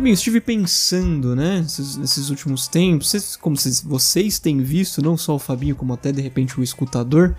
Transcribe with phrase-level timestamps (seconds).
[0.00, 5.14] Fabinho, estive pensando, né, nesses, nesses últimos tempos, vocês, como vocês, vocês têm visto, não
[5.14, 7.36] só o Fabinho, como até de repente o escutador,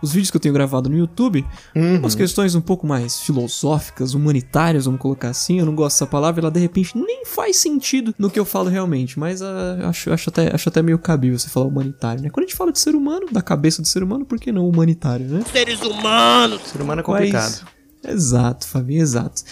[0.00, 1.96] os vídeos que eu tenho gravado no YouTube, Uhum.
[1.98, 6.40] umas questões um pouco mais filosóficas, humanitárias, vamos colocar assim, eu não gosto dessa palavra,
[6.42, 10.30] ela de repente nem faz sentido no que eu falo realmente, mas ah, acho, acho,
[10.30, 12.30] até, acho até meio cabível você falar humanitário, né?
[12.30, 14.68] Quando a gente fala de ser humano, da cabeça do ser humano, por que não
[14.68, 15.42] humanitário, né?
[15.50, 16.60] Seres humanos.
[16.70, 17.60] Ser humano é complicado.
[18.04, 19.42] Mas- Exato, Fabinho, exato.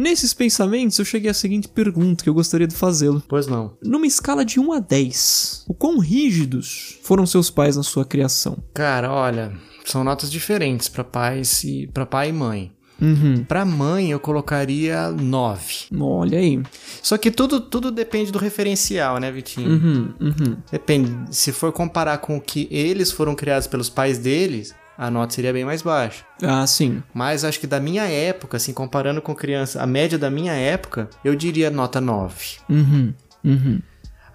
[0.00, 3.22] Nesses pensamentos, eu cheguei à seguinte pergunta que eu gostaria de fazê-lo.
[3.28, 3.76] Pois não.
[3.82, 8.56] Numa escala de 1 a 10, o quão rígidos foram seus pais na sua criação?
[8.72, 9.52] Cara, olha,
[9.84, 12.72] são notas diferentes pra pais e para pai e mãe.
[12.98, 13.44] Uhum.
[13.44, 15.88] Pra mãe eu colocaria 9.
[16.00, 16.62] Olha aí.
[17.02, 19.70] Só que tudo tudo depende do referencial, né, Vitinho?
[19.70, 20.56] Uhum, uhum.
[20.72, 21.36] Depende.
[21.36, 25.50] Se for comparar com o que eles foram criados pelos pais deles, a nota seria
[25.50, 26.26] bem mais baixa.
[26.42, 27.02] Ah, sim.
[27.14, 31.08] Mas acho que da minha época, assim, comparando com criança, a média da minha época,
[31.24, 32.58] eu diria nota 9.
[32.68, 33.80] Uhum, uhum.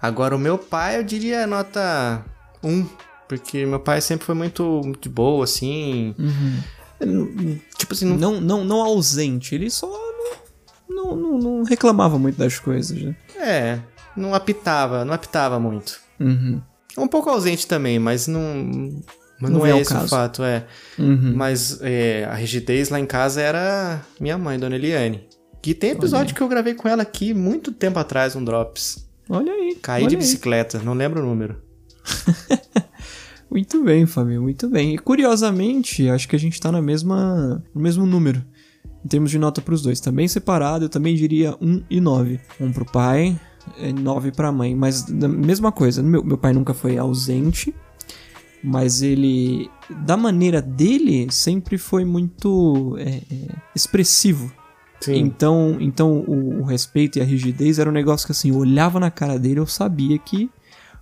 [0.02, 2.24] Agora o meu pai, eu diria nota
[2.64, 2.84] 1.
[3.28, 6.12] Porque meu pai sempre foi muito de boa, assim.
[7.78, 9.86] Tipo assim, não, Não, não, não ausente, ele só
[10.88, 13.14] não, não, não, não reclamava muito das coisas, né?
[13.36, 13.78] é,
[14.16, 16.00] não apitava, não apitava muito.
[16.18, 16.60] Uhum.
[16.98, 19.00] Um pouco ausente também, mas não.
[19.40, 20.06] Mas Não não, é é esse caso.
[20.06, 20.64] o fato, é.
[20.98, 21.32] Uhum.
[21.36, 25.26] Mas é, a rigidez lá em casa era minha mãe, Dona Eliane.
[25.62, 29.06] Que tem episódio que eu gravei com ela aqui muito tempo atrás, um Drops.
[29.28, 29.76] Olha aí.
[29.82, 30.20] Caí olha de aí.
[30.20, 31.60] bicicleta, não lembro o número.
[33.50, 34.94] Muito bem, Fabio, muito bem.
[34.94, 38.44] E curiosamente, acho que a gente tá na mesma, no mesmo número.
[39.04, 40.00] Em termos de nota pros dois.
[40.00, 42.40] Também separado, eu também diria 1 e 9.
[42.60, 43.38] 1 pro pai,
[43.78, 44.74] e 9 pra mãe.
[44.74, 47.72] Mas mesma coisa, meu, meu pai nunca foi ausente.
[48.62, 49.70] Mas ele,
[50.04, 54.52] da maneira dele, sempre foi muito é, é, expressivo.
[55.00, 55.16] Sim.
[55.16, 58.98] Então, então o, o respeito e a rigidez era um negócio que assim, eu olhava
[58.98, 60.50] na cara dele, eu sabia que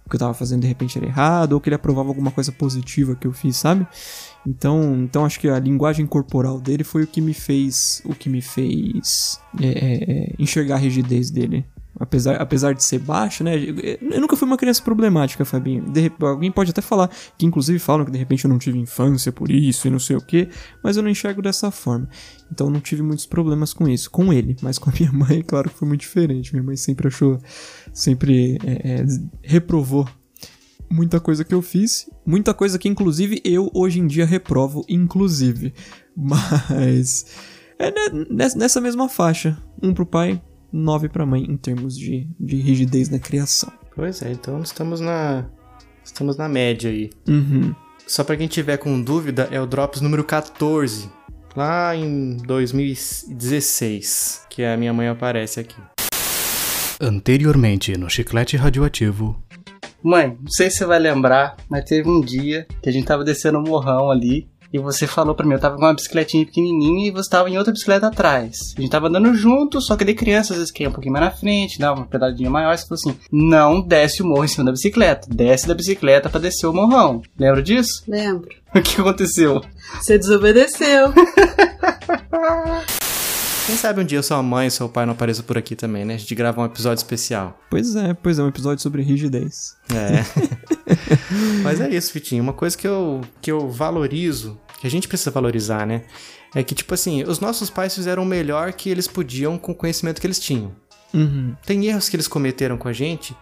[0.04, 2.52] o que eu tava fazendo de repente era errado, ou que ele aprovava alguma coisa
[2.52, 3.86] positiva que eu fiz, sabe?
[4.46, 8.28] Então, então acho que a linguagem corporal dele foi o que me fez, o que
[8.28, 11.64] me fez é, é, é, enxergar a rigidez dele.
[11.98, 13.52] Apesar, apesar de ser baixo, né?
[14.10, 15.84] Eu nunca fui uma criança problemática, Fabinho.
[15.92, 19.30] De alguém pode até falar que, inclusive, falam que de repente eu não tive infância
[19.30, 20.48] por isso e não sei o que,
[20.82, 22.08] mas eu não enxergo dessa forma.
[22.50, 25.70] Então não tive muitos problemas com isso, com ele, mas com a minha mãe, claro
[25.70, 26.52] que foi muito diferente.
[26.52, 27.38] Minha mãe sempre achou,
[27.92, 29.04] sempre é, é,
[29.42, 30.08] reprovou
[30.90, 35.72] muita coisa que eu fiz, muita coisa que inclusive eu hoje em dia reprovo, inclusive.
[36.16, 37.26] Mas
[37.78, 37.92] é
[38.30, 40.40] nessa- nessa mesma faixa, um pro pai,
[40.74, 43.72] nove pra mãe em termos de, de rigidez na criação.
[43.94, 45.46] Pois é, então estamos na.
[46.04, 47.10] Estamos na média aí.
[47.28, 47.72] Uhum.
[48.06, 51.08] Só pra quem tiver com dúvida, é o Drops número 14.
[51.56, 54.46] Lá em 2016.
[54.50, 55.80] Que a minha mãe aparece aqui.
[57.00, 59.40] Anteriormente no Chiclete Radioativo.
[60.02, 63.24] Mãe, não sei se você vai lembrar, mas teve um dia que a gente tava
[63.24, 64.46] descendo um morrão ali.
[64.74, 67.56] E você falou pra mim, eu tava com uma bicicletinha pequenininha e você tava em
[67.56, 68.56] outra bicicleta atrás.
[68.76, 71.26] A gente tava andando junto, só que de criança às vezes quer um pouquinho mais
[71.26, 72.76] na frente, dá uma pedaladinha maior.
[72.76, 76.40] Você falou assim: não desce o morro em cima da bicicleta, desce da bicicleta pra
[76.40, 77.22] descer o morrão.
[77.38, 78.02] Lembra disso?
[78.08, 78.48] Lembro.
[78.74, 79.62] O que aconteceu?
[80.00, 81.14] Você desobedeceu.
[83.66, 86.14] Quem sabe um dia sua mãe e seu pai não apareçam por aqui também, né?
[86.14, 87.58] A gente grava um episódio especial.
[87.70, 89.54] Pois é, pois é, um episódio sobre rigidez.
[89.94, 90.22] É.
[91.64, 92.42] Mas é isso, Vitinho.
[92.42, 96.02] Uma coisa que eu, que eu valorizo, que a gente precisa valorizar, né?
[96.54, 99.74] É que, tipo assim, os nossos pais fizeram o melhor que eles podiam com o
[99.74, 100.72] conhecimento que eles tinham.
[101.14, 101.54] Uhum.
[101.64, 103.34] Tem erros que eles cometeram com a gente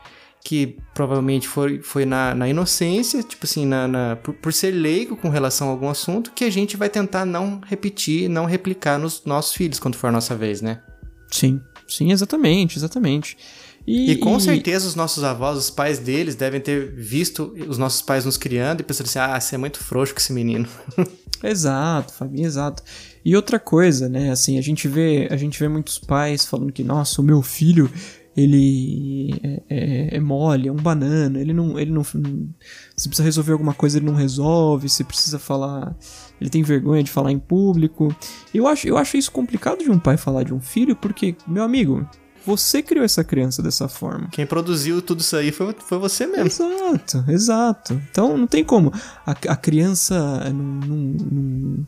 [0.45, 5.17] que provavelmente foi, foi na, na inocência, tipo assim, na, na- por, por ser leigo
[5.17, 9.25] com relação a algum assunto, que a gente vai tentar não repetir, não replicar nos
[9.25, 10.81] nossos filhos quando for a nossa vez, né?
[11.31, 13.37] Sim, sim, exatamente, exatamente.
[13.87, 17.79] E, E com e- certeza os nossos avós, os pais deles, devem ter visto os
[17.79, 20.69] nossos pais nos criando e pensando assim: ah, você é muito frouxo com esse menino.
[21.43, 22.85] Exato, Fabinho, exato.
[23.25, 26.85] E outra coisa, né, assim, a gente vê, a gente vê muitos pais falando que,
[26.85, 27.91] nossa, o meu filho,
[28.37, 32.49] ele é, é- é mole, é um banana, ele não, ele não, não-
[32.97, 35.97] se precisa resolver alguma coisa, ele não resolve, se precisa falar,
[36.41, 38.15] ele tem vergonha de falar em público.
[38.55, 41.65] Eu acho, eu acho isso complicado de um pai falar de um filho, porque, meu
[41.65, 42.09] amigo,
[42.45, 44.29] você criou essa criança dessa forma.
[44.31, 46.47] Quem produziu tudo isso aí foi, foi você mesmo.
[46.47, 48.03] Exato, exato.
[48.11, 48.93] Então não tem como.
[49.27, 50.19] A, a criança
[50.53, 50.97] não, não,
[51.31, 51.87] não,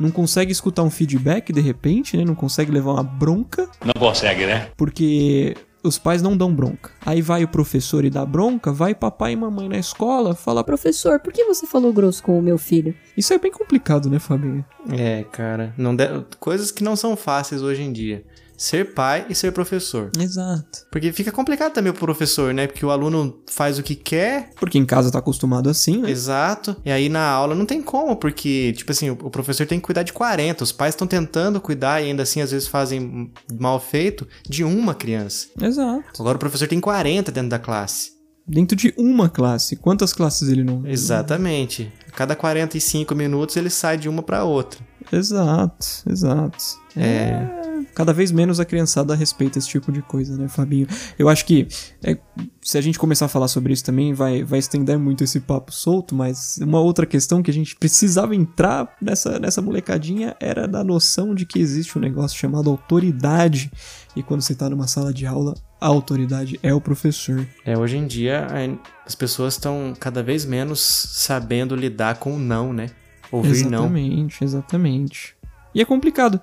[0.00, 2.24] não consegue escutar um feedback de repente, né?
[2.24, 4.70] Não consegue levar uma bronca, Não consegue, né?
[4.76, 6.90] porque os pais não dão bronca.
[7.04, 10.64] Aí vai o professor e dá bronca, vai papai e mamãe na escola falar.
[10.64, 12.94] Professor, por que você falou grosso com o meu filho?
[13.16, 14.64] Isso é bem complicado, né, Fabinho?
[14.90, 15.74] É, cara.
[15.76, 16.08] Não de-
[16.40, 18.24] Coisas que não são fáceis hoje em dia.
[18.64, 20.10] Ser pai e ser professor.
[20.18, 20.86] Exato.
[20.90, 22.66] Porque fica complicado também pro professor, né?
[22.66, 26.10] Porque o aluno faz o que quer, Porque em casa tá acostumado assim, né?
[26.10, 29.80] exato, e aí na aula não tem como, porque, tipo assim, o o professor tem
[29.80, 33.32] que cuidar de 40, os pais estão tentando cuidar e ainda assim às vezes fazem
[33.58, 35.48] mal feito de uma criança.
[35.60, 36.20] Exato.
[36.20, 38.12] Agora o professor tem 40 dentro da classe.
[38.46, 39.76] Dentro de uma classe.
[39.76, 40.86] Quantas classes ele não.
[40.86, 41.90] Exatamente.
[42.06, 44.78] A cada 45 minutos ele sai de uma pra outra.
[45.10, 46.58] Exato, exato.
[46.96, 47.73] É.
[47.94, 50.86] Cada vez menos a criançada respeita esse tipo de coisa, né, Fabinho?
[51.18, 51.66] Eu acho que
[52.02, 52.16] é,
[52.62, 55.72] se a gente começar a falar sobre isso também, vai, vai estender muito esse papo
[55.72, 60.82] solto, mas uma outra questão que a gente precisava entrar nessa, nessa molecadinha era da
[60.84, 63.70] noção de que existe um negócio chamado autoridade.
[64.16, 67.46] E quando você tá numa sala de aula, a autoridade é o professor.
[67.64, 72.38] É, hoje em dia a- as pessoas estão cada vez menos sabendo lidar com o
[72.38, 72.90] não, né?
[73.32, 73.80] Ouvir não.
[73.80, 75.33] exatamente, exatamente.
[75.74, 76.40] E é complicado.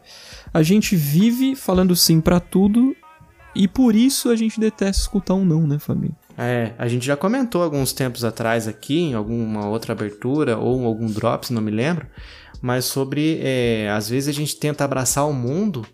[0.54, 2.96] A gente vive falando sim pra tudo
[3.56, 6.16] e por isso a gente detesta escutar um não, né, Fabinho?
[6.38, 10.86] É, a gente já comentou alguns tempos atrás aqui, em alguma outra abertura ou em
[10.86, 12.08] algum drops, não me lembro,
[12.62, 15.86] mas sobre, é, às vezes a gente tenta abraçar o mundo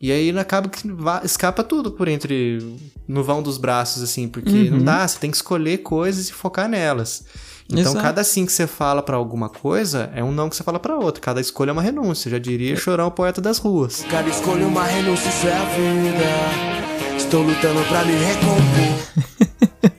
[0.00, 0.82] e aí acaba que
[1.24, 2.58] escapa tudo por entre,
[3.06, 6.68] no vão dos braços, assim, porque não dá, você tem que escolher coisas e focar
[6.68, 7.24] nelas.
[7.70, 8.00] Então, Exato.
[8.02, 10.96] cada sim que você fala pra alguma coisa é um não que você fala pra
[10.96, 11.20] outra.
[11.20, 12.30] Cada escolha é uma renúncia.
[12.30, 14.04] Já diria Chorão, poeta das ruas.
[14.10, 17.16] Cada escolha uma renúncia, isso é a vida.
[17.16, 19.98] Estou lutando pra me recompor.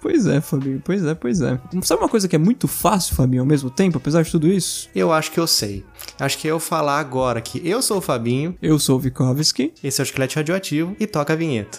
[0.00, 1.58] Pois é, Fabinho, pois é, pois é.
[1.82, 4.86] Sabe uma coisa que é muito fácil, Fabinho, ao mesmo tempo, apesar de tudo isso?
[4.94, 5.82] Eu acho que eu sei.
[6.20, 9.72] Acho que eu falar agora que eu sou o Fabinho, Eu sou o Vikovski.
[9.82, 11.78] esse é o Chiclete Radioativo e toca a vinheta.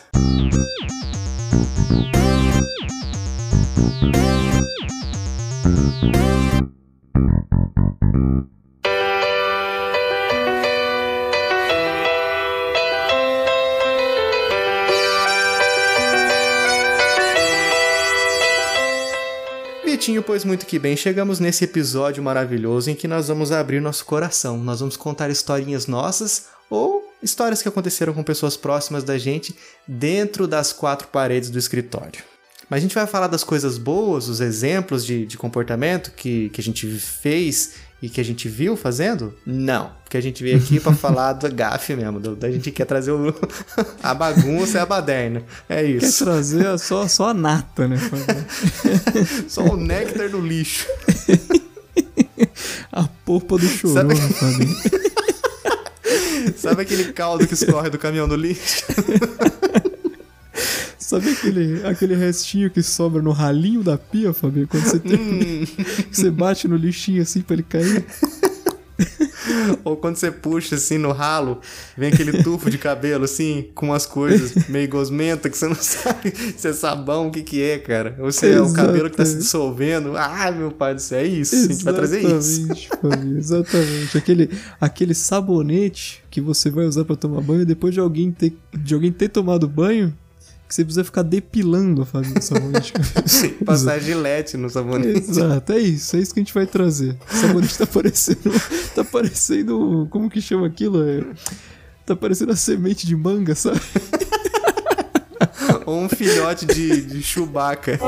[20.05, 24.05] Vitinho, pois muito que bem, chegamos nesse episódio maravilhoso em que nós vamos abrir nosso
[24.05, 24.55] coração.
[24.55, 29.55] Nós vamos contar historinhas nossas ou histórias que aconteceram com pessoas próximas da gente
[29.87, 32.34] dentro das quatro paredes do escritório.
[32.69, 36.59] Mas a gente vai falar das coisas boas, os exemplos de, de comportamento que, que
[36.59, 39.33] a gente fez e que a gente viu fazendo?
[39.45, 42.85] Não, porque a gente veio aqui pra falar da gafe mesmo, do- da gente quer
[42.85, 43.33] trazer o,
[44.01, 45.43] a bagunça e a baderna.
[45.69, 46.23] É Quer isso.
[46.25, 47.97] trazer só, só a nata, né?
[49.47, 50.87] Só o néctar do lixo.
[52.91, 54.75] A polpa do chorão, Sabe- né?
[56.57, 58.83] Sabe aquele caldo que escorre do caminhão do lixo?
[61.15, 64.67] Sabe aquele, aquele restinho que sobra no ralinho da pia, Fabinho?
[64.67, 65.65] Quando você, tem,
[66.11, 68.05] você bate no lixinho assim pra ele cair?
[69.85, 71.61] Ou quando você puxa assim no ralo,
[71.97, 76.33] vem aquele tufo de cabelo assim, com umas coisas meio gosmenta que você não sabe
[76.57, 78.17] se é sabão, o que que é, cara.
[78.19, 79.43] Ou se é o cabelo que tá se Exatamente.
[79.43, 80.17] dissolvendo.
[80.17, 81.55] Ah, meu pai do céu, é isso.
[81.55, 82.61] A gente vai trazer isso.
[82.61, 84.17] Exatamente, Fabinho, exatamente.
[84.17, 84.49] Aquele,
[84.81, 89.11] aquele sabonete que você vai usar pra tomar banho depois de alguém ter, de alguém
[89.11, 90.13] ter tomado banho,
[90.67, 92.93] que você precisa ficar depilando, Fabinho, o sabonete.
[93.63, 95.19] Passar gilete no sabonete.
[95.19, 97.15] Exato, é isso, é isso que a gente vai trazer.
[97.31, 98.51] O sabonete tá parecendo.
[98.95, 100.07] Tá parecendo.
[100.09, 101.07] Como que chama aquilo?
[101.07, 101.23] É,
[102.05, 103.79] tá parecendo a semente de manga, sabe?
[105.85, 107.99] Ou um filhote de, de Chewbacca.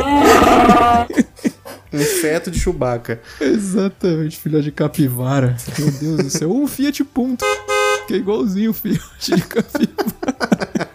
[1.93, 3.21] um feto de Chewbacca.
[3.39, 5.55] Exatamente, filhote de capivara.
[5.77, 6.49] Meu Deus do céu.
[6.49, 7.45] Ou um Fiat Punto,
[8.07, 10.87] que é igualzinho o filhote de capivara.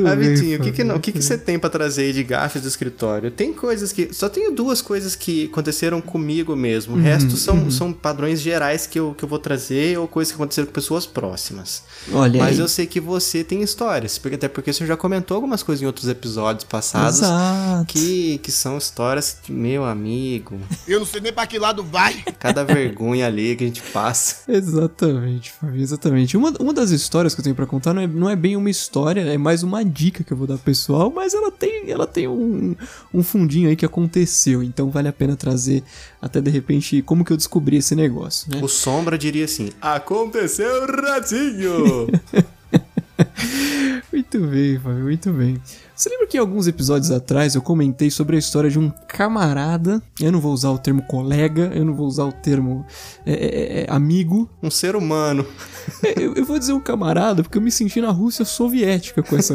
[0.00, 2.12] Muito Ah, bem, Vitinho, o que que, não- que que você tem pra trazer aí
[2.12, 3.30] de gafes do escritório?
[3.30, 4.12] Tem coisas que.
[4.12, 6.94] Só tenho duas coisas que aconteceram comigo mesmo.
[6.94, 10.32] Uhum, O resto são, são padrões gerais que eu, que eu vou trazer ou coisas
[10.32, 11.82] que aconteceram com pessoas próximas.
[12.12, 12.58] Olha Mas aí.
[12.58, 15.86] eu sei que você tem histórias, porque até porque você já comentou algumas coisas em
[15.86, 17.86] outros episódios passados Exato.
[17.86, 22.22] que, que são histórias que, meu amigo, Eu não sei nem pra que lado vai.
[22.38, 24.36] cada vergonha ali que a gente passa.
[24.48, 26.36] Exatamente, Fabinho, exatamente.
[26.36, 28.70] Uma, uma das histórias que eu tenho pra contar não é, não é bem uma
[28.70, 32.26] história, é mais uma dica que eu vou dar pessoal, mas ela tem, ela tem
[32.28, 32.74] um,
[33.12, 35.82] um fundinho aí que aconteceu, então vale a pena trazer
[36.20, 38.60] até de repente como que eu descobri esse negócio, né?
[38.62, 42.06] O Sombra diria assim: Aconteceu, ratinho!
[44.12, 45.60] Muito bem, Fábio, muito bem.
[45.94, 50.02] Você lembra que alguns episódios atrás eu comentei sobre a história de um camarada?
[50.20, 52.86] Eu não vou usar o termo colega, eu não vou usar o termo
[53.26, 54.48] é, é, é, amigo.
[54.62, 55.46] um ser humano.
[56.02, 59.36] É, Eu, eu vou dizer um camarada porque eu me senti na Rússia soviética com
[59.36, 59.54] essa.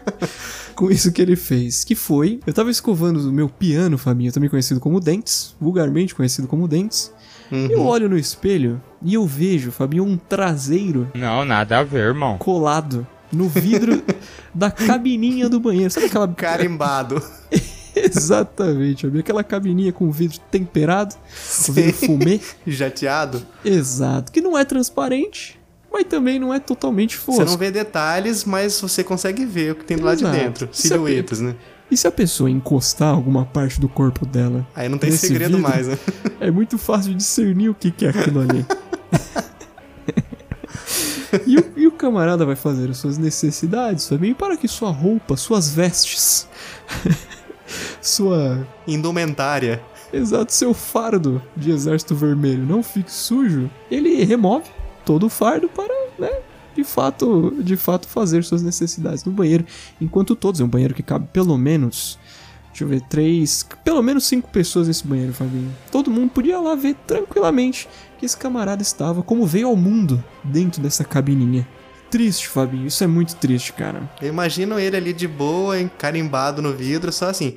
[0.74, 1.84] com isso que ele fez.
[1.84, 6.46] Que foi, eu tava escovando o meu piano, Fabinho, também conhecido como Dentes, vulgarmente conhecido
[6.46, 7.12] como Dentes.
[7.50, 12.38] Eu olho no espelho e eu vejo, Fabinho, um traseiro Não, nada a ver, irmão.
[12.38, 14.02] colado no vidro
[14.54, 15.90] da cabininha do banheiro.
[15.90, 16.28] Sabe aquela.
[16.28, 17.22] Carimbado.
[17.94, 19.20] Exatamente, Fabinho.
[19.20, 21.14] Aquela cabininha com vidro temperado,
[21.68, 22.40] o vidro fumê.
[22.66, 23.42] Jateado.
[23.64, 24.30] Exato.
[24.32, 25.58] Que não é transparente,
[25.92, 27.42] mas também não é totalmente fosco.
[27.42, 30.66] Você não vê detalhes, mas você consegue ver o que tem do lado de dentro.
[30.66, 31.54] É Silhuetas, né?
[31.90, 34.66] E se a pessoa encostar alguma parte do corpo dela?
[34.74, 35.98] Aí não tem segredo vidro, mais, né?
[36.40, 38.66] É muito fácil de discernir o que, que é aquilo ali.
[41.46, 45.36] e, o, e o camarada vai fazer as suas necessidades também para que sua roupa,
[45.36, 46.48] suas vestes,
[48.02, 48.66] sua.
[48.86, 49.80] Indumentária.
[50.12, 53.70] Exato, seu fardo de exército vermelho não fique sujo.
[53.90, 54.70] Ele remove
[55.04, 56.30] todo o fardo para, né?
[56.76, 59.64] De fato, de fato fazer suas necessidades no banheiro.
[60.00, 62.18] Enquanto todos, é um banheiro que cabe pelo menos
[62.76, 63.66] Deixa eu ver, três.
[63.82, 65.74] Pelo menos cinco pessoas nesse banheiro, Fabinho.
[65.90, 70.82] Todo mundo podia lá ver tranquilamente que esse camarada estava, como veio ao mundo, dentro
[70.82, 71.66] dessa cabininha.
[72.10, 72.86] Triste, Fabinho.
[72.86, 74.02] Isso é muito triste, cara.
[74.20, 77.56] Eu imagino ele ali de boa, hein, carimbado no vidro, só assim.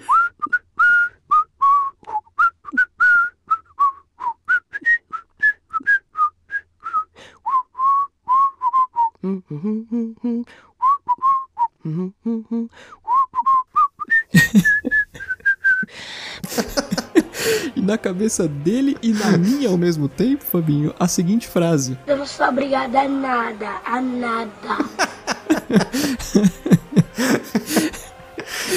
[17.75, 22.17] E na cabeça dele e na minha ao mesmo tempo, Fabinho, a seguinte frase: Eu
[22.17, 24.77] não sou obrigada a nada, a nada.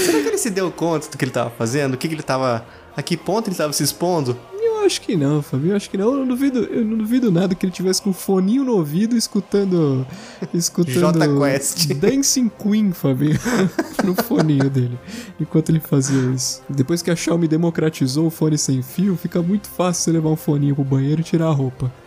[0.05, 1.95] Será que ele se deu conta do que ele tava fazendo?
[1.95, 2.65] O que, que ele tava.
[2.97, 4.39] A que ponto ele tava se expondo?
[4.83, 5.73] Eu acho que não, Fabinho.
[5.73, 6.11] Eu acho que não.
[6.11, 9.17] Eu não duvido, eu não duvido nada que ele tivesse com um foninho no ouvido
[9.17, 10.05] escutando.
[10.53, 10.99] Escutando.
[10.99, 11.95] Jota Quest.
[11.95, 13.39] Dancing Queen, Fabinho.
[14.05, 14.99] no foninho dele.
[15.41, 16.63] Enquanto ele fazia isso.
[16.69, 20.37] Depois que a Xiaomi democratizou o fone sem fio, fica muito fácil você levar um
[20.37, 21.93] foninho pro banheiro e tirar a roupa.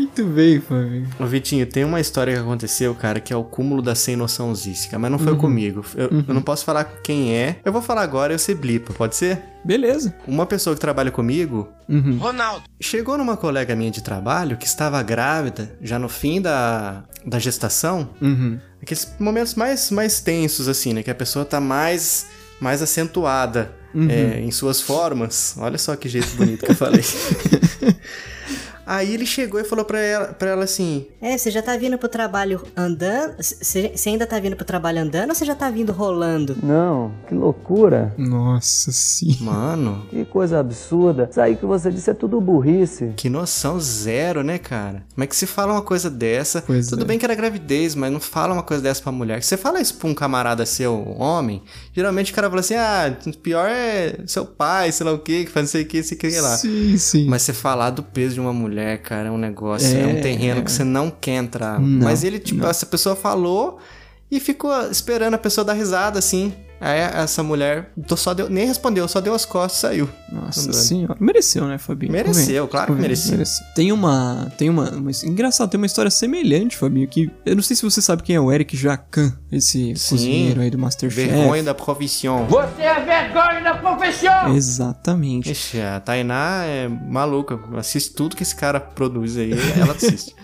[0.00, 1.06] Muito bem, Fabinho.
[1.18, 4.54] Ô, Vitinho, tem uma história que aconteceu, cara, que é o cúmulo da sem noção
[4.54, 5.24] zística, mas não Uhum.
[5.24, 5.84] foi comigo.
[5.94, 7.56] Eu, eu não posso falar quem é.
[7.64, 9.42] Eu vou falar agora e você blipa, pode ser?
[9.64, 10.14] Beleza.
[10.26, 12.16] Uma pessoa que trabalha comigo Uhum.
[12.18, 12.64] Ronaldo.
[12.80, 18.08] chegou numa colega minha de trabalho que estava grávida, já no fim da, da gestação.
[18.22, 18.58] Uhum.
[18.82, 21.02] Aqueles momentos mais, mais tensos, assim, né?
[21.02, 22.26] Que a pessoa tá mais,
[22.60, 24.08] mais acentuada Uhum.
[24.08, 25.56] é, em suas formas.
[25.58, 27.02] Olha só que jeito bonito que eu falei.
[28.92, 31.96] Aí ele chegou e falou pra ela, pra ela assim: É, você já tá vindo
[31.96, 33.36] pro trabalho andando?
[33.40, 36.56] Você ainda tá vindo pro trabalho andando ou você já tá vindo rolando?
[36.60, 38.12] Não, que loucura.
[38.18, 39.36] Nossa, sim.
[39.40, 41.28] Mano, Que coisa absurda.
[41.30, 43.12] Isso aí que você disse é tudo burrice.
[43.16, 45.04] que noção zero, né, cara?
[45.14, 46.60] Como é que se fala uma coisa dessa?
[46.60, 47.06] Pois Tudo é.
[47.06, 49.40] bem que era gravidez, mas não fala uma coisa dessa pra mulher.
[49.40, 51.62] Você fala isso pra um camarada seu, homem,
[51.94, 55.50] geralmente o cara fala assim: ah, pior é seu pai, sei lá o que, que
[55.52, 56.56] faz não sei o que, sei o que lá.
[56.56, 57.26] Sim, sim.
[57.28, 60.20] Mas você falar do peso de uma mulher, cara, é um negócio, é, um É.
[60.20, 61.78] terreno que você não quer entrar.
[61.80, 62.68] Não, Mas ele, tipo, não.
[62.70, 63.78] essa pessoa falou
[64.30, 66.52] e ficou esperando a pessoa dar risada, assim.
[66.80, 70.08] Aí essa mulher tô- só deu, nem respondeu, só deu as costas e saiu.
[70.32, 70.72] Nossa Andando.
[70.74, 71.16] senhora.
[71.20, 72.12] Mereceu, né, Fabinho?
[72.12, 73.64] Mereceu, claro que convenha, mereceu.
[73.74, 74.50] Tem uma.
[74.56, 77.30] Tem uma, uma- Engraçado, tem uma história semelhante, Fabinho, que.
[77.44, 80.08] Eu não sei se você sabe quem é o Eric Jacan, esse Sim.
[80.16, 81.28] cozinheiro aí do Masterchef.
[81.28, 82.46] Vergonha da profissão.
[82.46, 84.54] Você é vergonha da profissão!
[84.56, 85.50] Exatamente.
[85.52, 87.58] Ixi, a Tainá é maluca.
[87.76, 90.34] Assiste tudo que esse cara produz aí, ela assiste.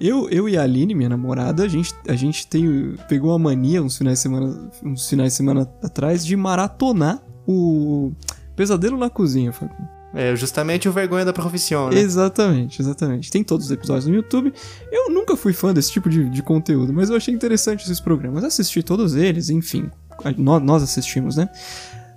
[0.00, 3.82] Eu, eu e a Aline, minha namorada, a gente, a gente tem, pegou uma mania
[3.82, 8.12] uns finais de semana, uns finais de semana atrás de maratonar o
[8.54, 9.88] Pesadelo na Cozinha, Fabinho.
[10.14, 11.98] É justamente o vergonha da profissão, né?
[11.98, 13.30] Exatamente, exatamente.
[13.30, 14.52] Tem todos os episódios no YouTube.
[14.90, 18.42] Eu nunca fui fã desse tipo de, de conteúdo, mas eu achei interessante esses programas.
[18.42, 19.90] Assisti todos eles, enfim.
[20.24, 21.48] A- nó- Nós assistimos, né?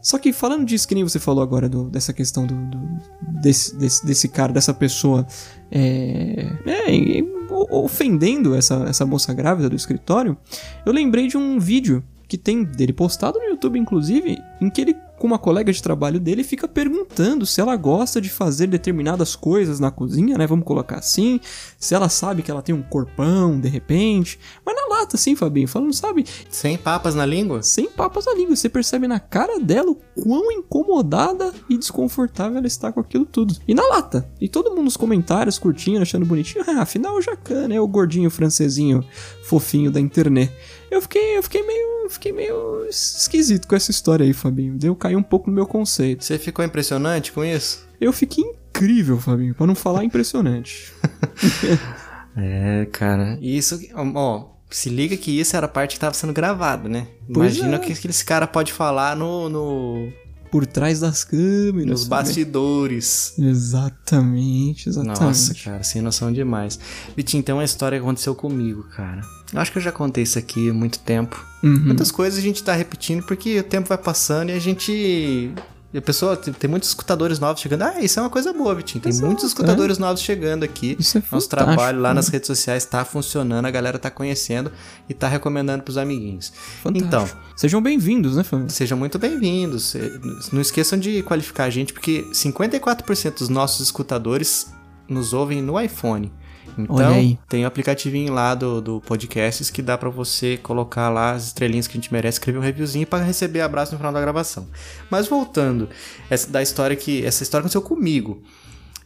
[0.01, 2.99] Só que falando disso, que nem você falou agora, do- dessa questão do, do-
[3.41, 5.27] desse, desse, desse cara, dessa pessoa
[5.69, 7.23] é, é,
[7.71, 10.37] ofendendo essa, essa moça grávida do escritório,
[10.85, 14.95] eu lembrei de um vídeo que tem dele postado no YouTube, inclusive, em que ele,
[15.21, 19.79] com uma colega de trabalho dele, fica perguntando se ela gosta de fazer determinadas coisas
[19.79, 20.47] na cozinha, né?
[20.47, 21.39] Vamos colocar assim.
[21.77, 24.39] Se ela sabe que ela tem um corpão, de repente.
[24.65, 26.25] Mas na lata, assim, Fabinho, falando, sabe?
[26.49, 27.61] Sem papas na língua?
[27.61, 28.55] Sem papas na língua.
[28.55, 33.55] Você percebe na cara dela o quão incomodada e desconfortável ela está com aquilo tudo.
[33.67, 34.27] E na lata.
[34.41, 36.65] E todo mundo nos comentários curtindo, achando bonitinho.
[36.67, 37.79] Ah, afinal, o Jacan, né?
[37.79, 39.05] O gordinho francesinho
[39.43, 40.51] fofinho da internet.
[40.91, 44.77] Eu fiquei, eu fiquei meio, fiquei meio esquisito com essa história aí, Fabinho.
[44.77, 46.23] Deu cair um pouco no meu conceito.
[46.23, 47.87] Você ficou impressionante com isso?
[47.99, 50.91] Eu fiquei incrível, Fabinho, pra não falar impressionante.
[52.35, 53.37] É, cara.
[53.41, 53.77] Isso,
[54.15, 57.07] ó, Se liga que isso era a parte que tava sendo gravada, né?
[57.33, 57.79] Pois Imagina é.
[57.79, 60.13] o que que esse cara pode falar no, no-
[60.51, 61.85] Por trás das câmeras.
[61.85, 62.09] nos sabe?
[62.09, 63.33] bastidores.
[63.39, 65.21] Exatamente, exatamente.
[65.21, 66.77] Nossa, cara, sem noção demais.
[67.15, 69.21] Vitinho, tem uma história que aconteceu comigo, cara.
[69.53, 71.43] Eu acho que eu já contei isso aqui há muito tempo.
[71.63, 71.79] Uhum.
[71.79, 75.53] Muitas coisas a gente tá repetindo porque o tempo vai passando e a gente.
[75.93, 77.81] E a pessoa, tem, muitos escutadores novos chegando.
[77.81, 79.01] Ah, isso é uma coisa boa, Vitinho.
[79.01, 80.95] Tem Exato, muitos escutadores novos chegando aqui.
[80.97, 82.15] Isso é Nosso trabalho lá né?
[82.15, 84.71] nas redes sociais tá funcionando, a galera tá conhecendo
[85.09, 86.53] e tá recomendando pros amiguinhos.
[86.81, 87.07] Fantástico.
[87.07, 88.69] Então, Sejam bem-vindos, né, família?
[88.69, 89.93] Sejam muito bem-vindos.
[89.95, 90.11] Eh,
[90.53, 94.67] Não esqueçam de qualificar a gente, porque 54% dos nossos escutadores
[95.09, 96.31] nos ouvem no iPhone.
[96.77, 101.47] Então, tem o aplicativinho lá do, do Podcasts que dá pra você colocar lá as
[101.47, 104.67] estrelinhas que a gente merece, escrever um reviewzinho pra receber abraço no final da gravação.
[105.09, 105.89] Mas voltando,
[106.29, 108.41] essa da história que essa história aconteceu comigo.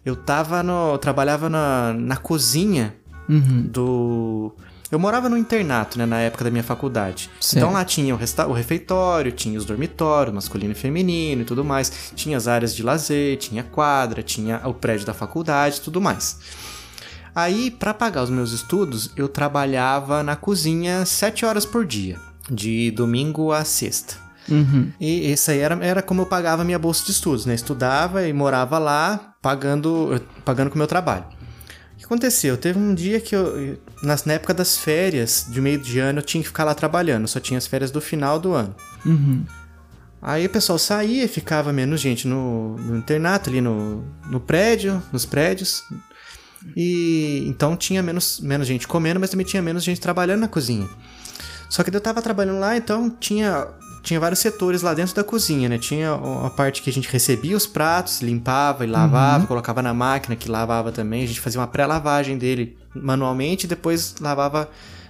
[0.06, 2.96] Eu tava no, eu trabalhava na, na cozinha
[3.28, 3.64] Uhum.
[3.72, 4.56] do.
[4.92, 7.28] Eu morava no internato, né, na época da minha faculdade.
[7.42, 7.58] Certo.
[7.58, 11.66] Então lá tinha o, resta- o refeitório, tinha os dormitórios, masculino e feminino e tudo
[11.66, 12.12] mais.
[12.16, 16.40] Tinha as áreas de lazer, tinha quadra, tinha o prédio da faculdade e tudo mais.
[17.36, 22.18] Aí, para pagar os meus estudos, eu trabalhava na cozinha sete horas por dia,
[22.50, 24.16] de domingo a sexta.
[24.48, 24.92] Uhum.
[25.02, 27.54] E essa aí era, era como eu pagava minha bolsa de estudos, né?
[27.56, 31.26] Estudava e morava lá, pagando, pagando com o meu trabalho.
[31.94, 32.56] O que aconteceu?
[32.56, 36.24] Teve um dia que eu, nas- na época das férias, de meio de ano, eu
[36.24, 37.28] tinha que ficar lá trabalhando.
[37.28, 38.76] Só tinha as férias do final do ano.
[39.06, 39.44] Uhum.
[40.22, 45.26] Aí o pessoal saía, ficava menos gente no, no internato, ali no, no prédio, nos
[45.26, 45.84] prédios.
[46.76, 50.88] E então tinha menos, menos gente comendo, mas também tinha menos gente trabalhando na cozinha.
[51.70, 53.68] Só que eu tava trabalhando lá, então tinha,
[54.04, 55.78] tinha vários setores lá dentro da cozinha, né?
[55.78, 56.14] Tinha
[56.46, 60.50] a parte que a gente recebia os pratos, limpava e lavava, colocava na máquina que
[60.50, 61.24] lavava também.
[61.24, 64.70] A gente fazia uma pré-lavagem dele manualmente e depois lavava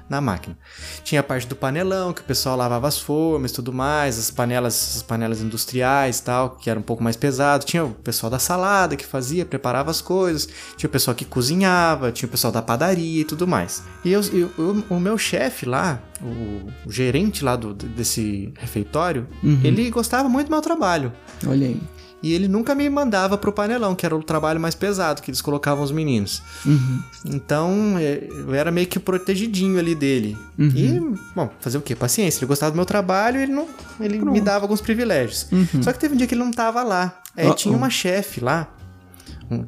[0.09, 0.57] na máquina.
[1.03, 4.29] Tinha a parte do panelão, que o pessoal lavava as formas e tudo mais, as
[4.29, 7.65] panelas, as panelas industriais e tal, que era um pouco mais pesado.
[7.65, 10.47] Tinha o pessoal da salada que fazia, preparava as coisas.
[10.77, 13.83] Tinha o pessoal que cozinhava, tinha o pessoal da padaria e tudo mais.
[14.03, 19.27] E eu, eu- eu- o meu chefe lá, o, o gerente lá do, desse refeitório,
[19.43, 19.59] Uhum.
[19.63, 21.11] ele gostava muito do meu trabalho.
[21.47, 21.81] Olha aí.
[22.25, 25.41] E ele nunca me mandava pro panelão, que era o trabalho mais pesado que eles
[25.41, 26.41] colocavam os meninos.
[26.65, 26.99] Uhum.
[27.23, 30.35] Então, é, eu era meio que protegidinho ali dele.
[30.57, 30.71] Uhum.
[30.75, 31.95] E, bom, fazer o quê?
[31.95, 32.39] Paciência.
[32.39, 33.67] Ele gostava do meu trabalho e ele, não,
[33.99, 35.45] ele me dava alguns privilégios.
[35.51, 35.83] Uhum.
[35.83, 37.21] Só que teve um dia que ele não tava lá.
[37.37, 37.53] Aí Uh-oh.
[37.53, 38.73] tinha uma chefe lá,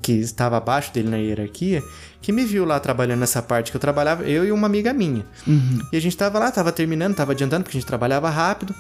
[0.02, 1.84] que estava abaixo dele na hierarquia,
[2.24, 5.24] que me viu lá trabalhando nessa parte que eu trabalhava, eu e uma amiga minha.
[5.46, 5.80] Uhum.
[5.94, 8.74] E a gente tava lá, tava terminando, tava adiantando, porque a gente trabalhava rápido.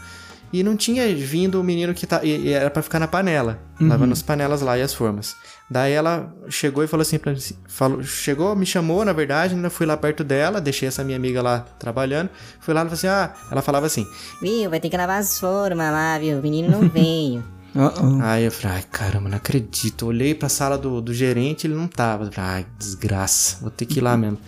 [0.53, 2.21] E não tinha vindo o menino que tá.
[2.23, 3.89] E, e era pra ficar na panela, Uhum.
[3.89, 5.35] lavando as panelas lá e as formas.
[5.69, 9.69] Daí ela chegou e falou assim pra mim: falou, chegou, me chamou, na verdade, ainda
[9.69, 12.29] fui lá perto dela, deixei essa minha amiga lá trabalhando.
[12.59, 14.05] Fui lá e falei assim: ah, ela falava assim.
[14.41, 16.39] Viu, vai ter que lavar as formas lá, viu?
[16.39, 17.43] O menino não veio.
[17.75, 18.19] Uh-oh.
[18.23, 20.07] Aí eu falei, ai caramba, não acredito.
[20.07, 22.23] Olhei pra sala do, do gerente, ele não tava.
[22.25, 24.39] Eu falei, ai, desgraça, vou ter que ir lá mesmo.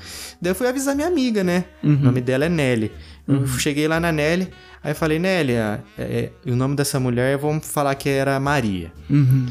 [0.41, 1.65] Daí eu fui avisar minha amiga, né?
[1.83, 2.91] O nome dela é Nelly.
[3.29, 4.49] Eu cheguei lá na Nelly,
[4.83, 8.91] aí falei, Nelly, é, é, o nome dessa mulher, vamos falar que era Maria.
[9.09, 9.45] Uhum.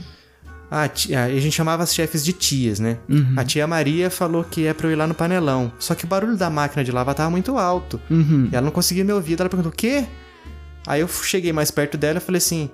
[0.71, 2.99] Ah, tia, a gente chamava as chefes de tias, né?
[3.09, 3.35] Uhum.
[3.37, 5.73] A tia Maria falou que é pra eu ir lá no panelão.
[5.79, 7.99] Só que o barulho da máquina de lavar tava muito alto.
[8.11, 8.51] Uhum.
[8.53, 9.35] E ela não conseguia me ouvir.
[9.37, 10.05] Daí Ela perguntou, o quê?
[10.87, 12.71] Aí eu cheguei mais perto dela e falei assim: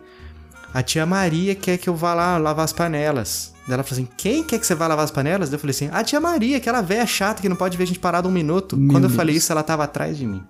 [0.73, 3.53] A tia Maria quer que eu vá lá lavar as panelas.
[3.67, 5.49] Daí ela falou assim: Quem quer que você vá lavar as panelas?
[5.49, 7.87] Daí eu falei assim: A tia Maria, aquela velha chata que não pode ver a
[7.87, 8.77] gente parado um minuto.
[8.77, 9.17] Meu Quando eu Deus.
[9.17, 10.43] falei isso, ela tava atrás de mim.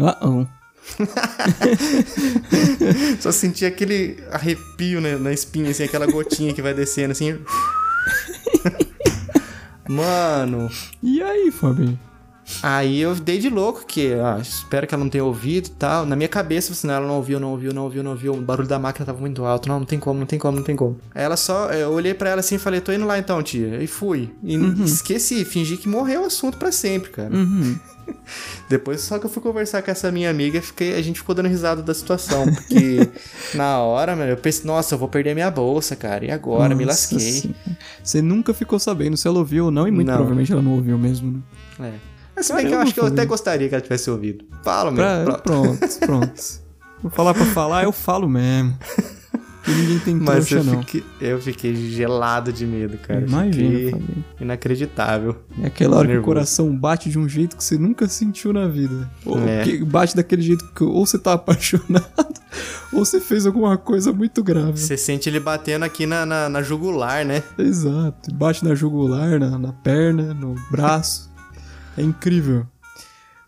[0.00, 0.46] Uh-oh.
[3.20, 7.38] Só senti aquele arrepio né, na espinha, assim, aquela gotinha que vai descendo assim.
[9.88, 10.68] Mano,
[11.02, 11.98] E aí, Fabinho?
[12.62, 16.04] Aí eu dei de louco, que ah, espero que ela não tenha ouvido e tal.
[16.04, 18.34] Na minha cabeça, assim, não, ela não ouviu, não ouviu, não ouviu, não ouviu.
[18.34, 19.68] O barulho da máquina tava muito alto.
[19.68, 20.98] Não, não tem como, não tem como, não tem como.
[21.14, 23.82] Aí ela só, eu olhei pra ela assim e falei, tô indo lá então, tia.
[23.82, 24.30] E fui.
[24.42, 27.34] E esqueci, fingi que morreu o assunto pra sempre, cara.
[27.34, 27.78] Uhum.
[28.68, 31.48] Depois só que eu fui conversar com essa minha amiga, fiquei, a gente ficou dando
[31.48, 32.44] risada da situação.
[32.46, 33.08] Porque
[33.54, 36.24] na hora, mano, eu pensei, nossa, eu vou perder minha bolsa, cara.
[36.24, 36.74] E agora?
[36.74, 37.32] Me Nossa lasquei.
[37.32, 37.58] Senhora.
[38.02, 40.14] Você nunca ficou sabendo se ela ouviu ou não, e muito Não.
[40.14, 41.42] provavelmente ela não ouviu mesmo,
[41.78, 41.88] né?
[41.88, 42.10] É.
[42.36, 44.44] Mas se bem que eu acho que eu até gostaria que ela tivesse ouvido.
[44.62, 45.02] Fala, meu.
[45.04, 46.42] Pra, Pro- pronto, pronto.
[47.02, 48.78] Vou falar pra falar, eu falo mesmo.
[49.68, 50.80] E ninguém tem Mas trouxa, eu não.
[50.82, 53.20] fiquei, eu fiquei gelado de medo, cara.
[53.26, 53.98] Imagina,
[54.40, 55.36] inacreditável.
[55.62, 56.24] É aquela hora que o Nervoso.
[56.26, 59.08] coração bate de um jeito que você nunca sentiu na vida.
[59.24, 59.62] Ou É.
[59.62, 62.06] que bate daquele jeito que ou você tá apaixonado,
[62.92, 64.78] ou você fez alguma coisa muito grave.
[64.78, 67.42] Você sente ele batendo aqui na, na, na jugular, né?
[67.58, 68.34] Exato.
[68.34, 71.30] Bate na jugular, na, na perna, no braço.
[71.98, 72.66] É incrível.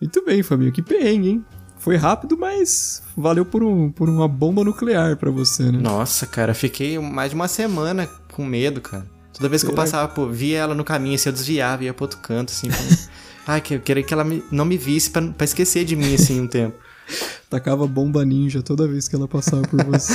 [0.01, 0.73] Muito bem, Fabinho.
[0.73, 1.45] Que perrengue, hein?
[1.83, 5.79] Foi rápido, mas valeu por, um, por uma bomba nuclear pra você, né?
[5.79, 9.05] Nossa, cara, fiquei mais de uma semana com medo, cara.
[9.35, 11.87] Toda vez que eu Será passava, pô, via ela no caminho, assim, eu desviava e
[11.87, 12.69] ia pro outro canto, assim.
[12.69, 12.79] pra-
[13.55, 16.15] Ai, que eu queria que ela me- não me visse pra, pra esquecer de mim,
[16.15, 16.77] assim, um tempo.
[17.51, 20.15] Tacava bomba ninja toda vez que ela passava por você.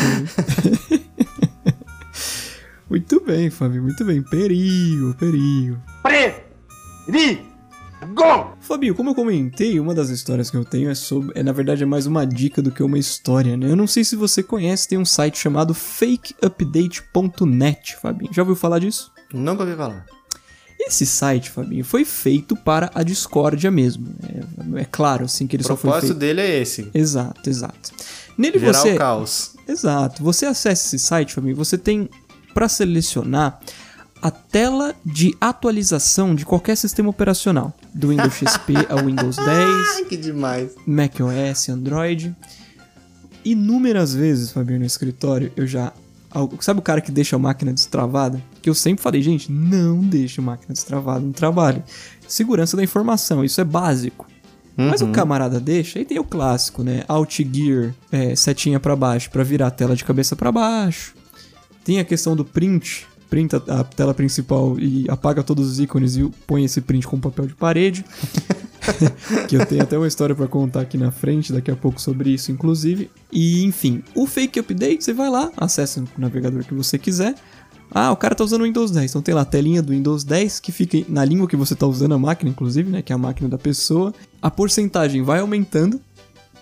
[2.89, 4.21] muito bem, Fabinho, muito bem.
[4.21, 5.77] Perigo, perigo.
[8.13, 8.53] Go!
[8.61, 11.37] Fabinho, como eu comentei, uma das histórias que eu tenho é sobre.
[11.39, 13.69] É, na verdade, é mais uma dica do que uma história, né?
[13.69, 18.33] Eu não sei se você conhece, tem um site chamado fakeupdate.net, Fabinho.
[18.33, 19.11] Já ouviu falar disso?
[19.33, 20.05] Nunca ouvi falar.
[20.79, 24.07] Esse site, Fabinho, foi feito para a discórdia mesmo.
[24.77, 26.19] É, é claro, assim, que ele O só foi propósito feito.
[26.19, 26.89] dele é esse.
[26.93, 27.91] Exato, exato.
[28.37, 28.93] Nele Gerar você.
[28.93, 29.55] o caos.
[29.67, 30.23] Exato.
[30.23, 32.07] Você acessa esse site, Fabinho, você tem
[32.53, 33.59] para selecionar
[34.21, 40.05] a tela de atualização de qualquer sistema operacional, do Windows XP ao Windows 10, Ai,
[40.05, 40.71] que demais.
[40.85, 42.35] macOS, Android.
[43.45, 45.93] Inúmeras vezes, Fabinho, no escritório, eu já.
[46.59, 48.43] Sabe o cara que deixa a máquina destravada?
[48.61, 51.81] Que eu sempre falei, gente, não deixe a máquina destravada no trabalho.
[52.27, 54.27] Segurança da informação, isso é básico.
[54.75, 57.03] Mas o camarada deixa, aí tem o clássico, né?
[57.07, 61.15] Alt Gear, é, setinha pra baixo, pra virar a tela de cabeça pra baixo.
[61.83, 66.29] Tem a questão do print, printa a tela principal e apaga todos os ícones e
[66.45, 68.05] põe esse print com papel de parede.
[69.47, 72.29] que eu tenho até uma história pra contar aqui na frente, daqui a pouco sobre
[72.29, 73.09] isso, inclusive.
[73.31, 77.35] E, enfim, o Fake Update, você vai lá, acessa no navegador que você quiser.
[77.89, 80.23] Ah, o cara tá usando o Windows 10, então tem lá a telinha do Windows
[80.23, 83.15] 10 que fica na língua que você tá usando a máquina, inclusive, né, que é
[83.15, 84.13] a máquina da pessoa.
[84.41, 85.99] A porcentagem vai aumentando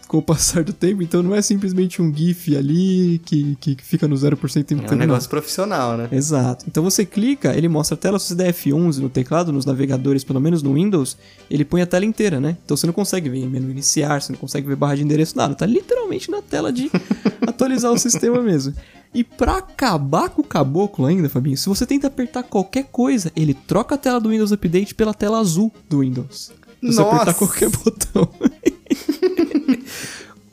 [0.07, 4.07] com o passar do tempo, então não é simplesmente um GIF ali que, que fica
[4.07, 4.97] no 0% o tempo É um todo, não.
[4.97, 6.07] negócio profissional, né?
[6.11, 6.65] Exato.
[6.67, 10.23] Então você clica, ele mostra a tela, se você der F11 no teclado, nos navegadores,
[10.23, 11.17] pelo menos no Windows,
[11.49, 12.57] ele põe a tela inteira, né?
[12.63, 15.55] Então você não consegue ver menu iniciar, você não consegue ver barra de endereço, nada.
[15.55, 16.89] Tá literalmente na tela de
[17.45, 18.73] atualizar o sistema mesmo.
[19.13, 23.53] E pra acabar com o caboclo ainda, Fabinho, se você tenta apertar qualquer coisa, ele
[23.53, 26.51] troca a tela do Windows Update pela tela azul do Windows.
[26.81, 27.15] Se você Nossa!
[27.15, 28.29] apertar qualquer botão.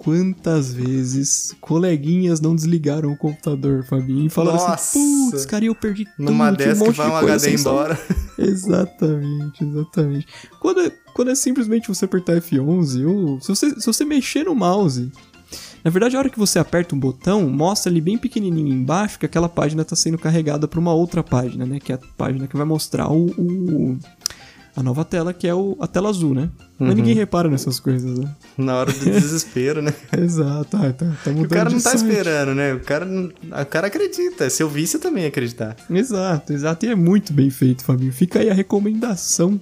[0.05, 4.75] Quantas vezes coleguinhas não desligaram o computador, Fabinho, e falaram Nossa!
[4.75, 7.91] assim, putz, cara, eu perdi tudo, Numa dessa um que vai de um HD salvar."
[7.93, 8.01] embora.
[8.38, 10.27] Exatamente, exatamente.
[10.61, 14.55] Quando é, quando é simplesmente você apertar F11, ou se você, se você mexer no
[14.55, 15.11] mouse,
[15.85, 19.27] na verdade, a hora que você aperta um botão, mostra ali bem pequenininho embaixo que
[19.27, 21.79] aquela página está sendo carregada para uma outra página, né?
[21.81, 23.99] Que é a página que vai mostrar o, o-
[24.75, 26.49] a nova tela, que é o, a tela azul, né?
[26.79, 26.95] Mas Uhum.
[26.97, 28.29] ninguém repara nessas coisas, né?
[28.57, 29.93] Na hora do desespero, né?
[30.19, 32.03] Exato, tá, tá E mudando o cara não tá site.
[32.09, 32.75] esperando, né?
[32.75, 34.49] O cara, o cara acredita.
[34.51, 35.77] Se eu visse, eu também ia acreditar.
[35.91, 36.87] Exato, exato.
[36.87, 38.13] E é muito bem feito, Fabinho.
[38.13, 39.61] Fica aí a recomendação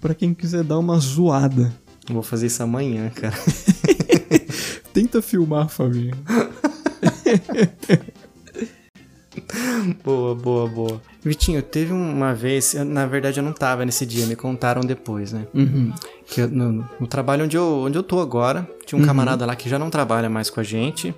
[0.00, 1.72] para quem quiser dar uma zoada.
[2.08, 3.34] Eu Vou fazer isso amanhã, cara.
[4.92, 6.14] Tenta filmar, Fabinho.
[10.04, 11.02] Boa, boa, boa.
[11.24, 15.32] Vitinho, teve uma vez, eu- na verdade eu não tava nesse dia, me contaram depois,
[15.32, 15.46] né?
[15.54, 15.92] Uhum.
[16.26, 19.06] Que eu- no, no trabalho onde eu, onde eu tô agora, tinha um Uhum.
[19.06, 21.14] camarada lá que já não trabalha mais com a gente,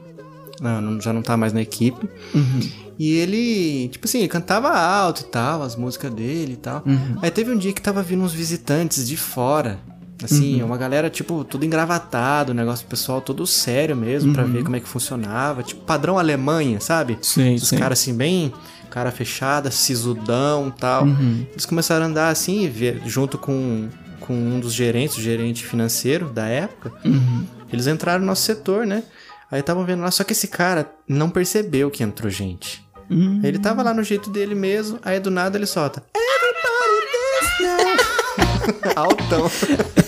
[0.60, 2.08] não, não- já não tá mais na equipe.
[2.34, 2.60] Uhum.
[2.98, 6.82] E ele, tipo assim, ele cantava alto e tal, as músicas dele e tal.
[6.86, 7.18] Uhum.
[7.22, 9.78] Aí teve um dia que tava vindo uns visitantes de fora.
[10.24, 10.66] Assim, Uhum.
[10.68, 14.52] uma galera, tipo, tudo engravatado, o negócio pessoal todo sério mesmo, pra Uhum.
[14.52, 15.62] ver como é que funcionava.
[15.62, 17.18] Tipo, padrão Alemanha, sabe?
[17.22, 18.52] Sim, Os caras assim, bem
[18.90, 21.04] cara fechada, sisudão e tal.
[21.04, 21.44] Uhum.
[21.50, 23.88] Eles começaram a andar assim, ver- junto com,
[24.20, 26.92] com um dos gerentes, o gerente financeiro da época.
[27.04, 27.44] Uhum.
[27.72, 29.02] Eles entraram no nosso setor, né?
[29.50, 32.84] Aí estavam vendo lá, só que esse cara não percebeu que entrou gente.
[33.10, 33.40] Uhum.
[33.42, 36.02] Ele tava lá no jeito dele mesmo, aí do nada ele solta.
[36.16, 38.94] Everybody dance now.
[39.04, 39.50] Altão.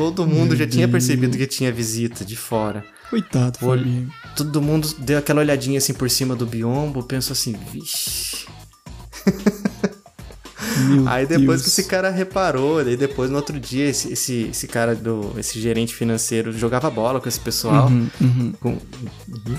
[0.00, 2.82] Todo mundo já tinha percebido que tinha visita de fora.
[3.10, 4.10] Coitado, Olha- Fabinho.
[4.34, 8.46] Todo mundo deu aquela olhadinha assim por cima do biombo, pensou assim, vixe.
[10.88, 11.62] Meu Aí depois Deus.
[11.62, 15.32] que esse cara reparou, daí depois no outro dia esse, esse, esse cara do.
[15.36, 17.88] esse gerente financeiro jogava bola com esse pessoal.
[17.88, 18.52] Uhum, uhum.
[18.60, 18.78] com-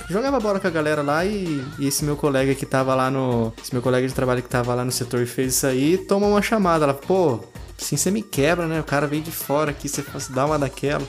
[0.10, 3.54] jogava bola com a galera lá e, e esse meu colega que tava lá no.
[3.62, 6.26] Esse meu colega de trabalho que tava lá no setor e fez isso aí, toma
[6.28, 6.86] uma chamada.
[6.86, 7.40] Ela, pô,
[7.82, 8.80] assim você me quebra, né?
[8.80, 11.08] O cara veio de fora aqui, você fosse dar uma daquela.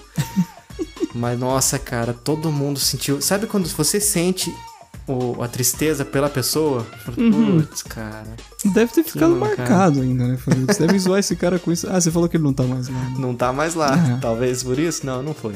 [1.15, 3.21] Mas nossa, cara, todo mundo sentiu.
[3.21, 4.53] Sabe quando você sente
[5.07, 6.87] o, a tristeza pela pessoa?
[7.19, 7.61] Uhum.
[7.61, 8.35] Putz, cara.
[8.65, 10.39] Deve ter ficado marcado ainda, né?
[10.67, 11.87] Você deve zoar esse cara com isso.
[11.91, 12.95] Ah, você falou que ele não tá mais lá.
[12.95, 13.15] né?
[13.19, 13.95] Não tá mais lá.
[14.17, 14.21] É.
[14.21, 15.05] Talvez por isso?
[15.05, 15.55] Não, não foi.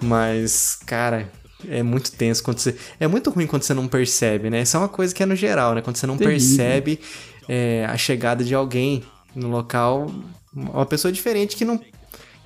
[0.00, 1.30] Mas, cara,
[1.68, 2.74] é muito tenso quando você.
[2.98, 4.62] É muito ruim quando você não percebe, né?
[4.62, 5.82] Isso é uma coisa que é no geral, né?
[5.82, 6.38] Quando você não Terrível.
[6.38, 7.00] percebe
[7.48, 9.02] é, a chegada de alguém
[9.34, 10.10] no local,
[10.52, 11.80] uma pessoa diferente que não.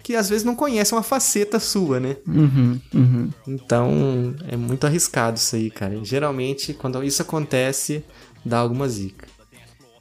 [0.02, 2.16] que às vezes não conhece uma faceta sua, né?
[2.26, 3.30] Uhum, uhum.
[3.48, 5.98] Então, é muito arriscado isso aí, cara.
[6.04, 8.04] Geralmente, quando isso acontece,
[8.44, 9.26] dá alguma zica.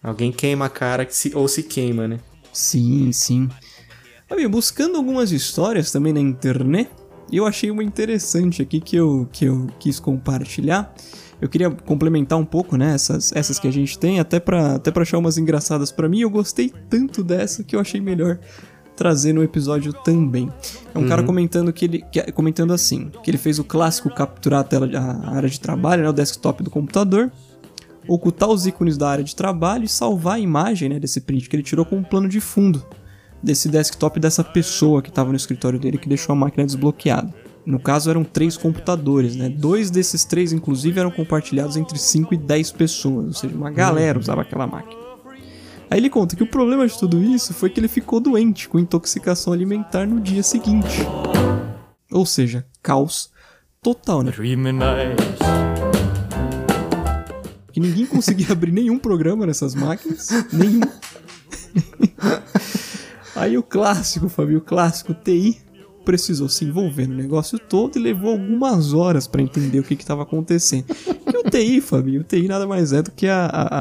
[0.02, 2.20] Alguém queima a cara que se- ou se queima, né?
[2.52, 3.50] Sim, sim.
[4.28, 6.90] Fabio, buscando algumas histórias também na internet,
[7.32, 10.94] eu achei uma interessante aqui que eu, que eu quis compartilhar.
[11.44, 14.92] Eu queria complementar um pouco, né, essas, essas que a gente tem, até pra, até
[14.92, 16.22] pra achar umas engraçadas pra mim.
[16.22, 18.40] Eu gostei tanto dessa que eu achei melhor
[18.96, 20.50] trazer no episódio também.
[20.96, 21.28] É um cara Uhum.
[21.28, 25.36] comentando que ele que- comentando assim, que ele fez o clássico capturar a tela a
[25.36, 27.30] área de trabalho, né, o desktop do computador,
[28.08, 31.56] ocultar os ícones da área de trabalho e salvar a imagem, né, desse print que
[31.58, 32.82] ele tirou com um plano de fundo
[33.42, 37.34] desse desktop dessa pessoa que estava no escritório dele que deixou a máquina desbloqueada.
[37.66, 39.48] No caso eram três computadores, né?
[39.48, 44.20] Dois desses três, inclusive, eram compartilhados entre 5 e 10 pessoas, ou seja, uma galera
[44.20, 45.02] usava aquela máquina.
[45.90, 48.80] Aí ele conta que o problema de tudo isso foi que ele ficou doente com
[48.80, 51.06] intoxicação alimentar no dia seguinte.
[52.12, 53.32] Ou seja, caos
[53.82, 54.32] total, né?
[57.72, 60.82] Que ninguém conseguia abrir nenhum programa nessas máquinas, nenhum.
[63.36, 65.60] Aí o clássico, Fabio, o clássico TI
[66.04, 70.24] precisou se envolver no negócio todo e levou algumas horas pra entender o que estava
[70.24, 70.86] acontecendo.
[71.34, 73.80] E o TI, Fabio, o TI nada mais é do que a, a-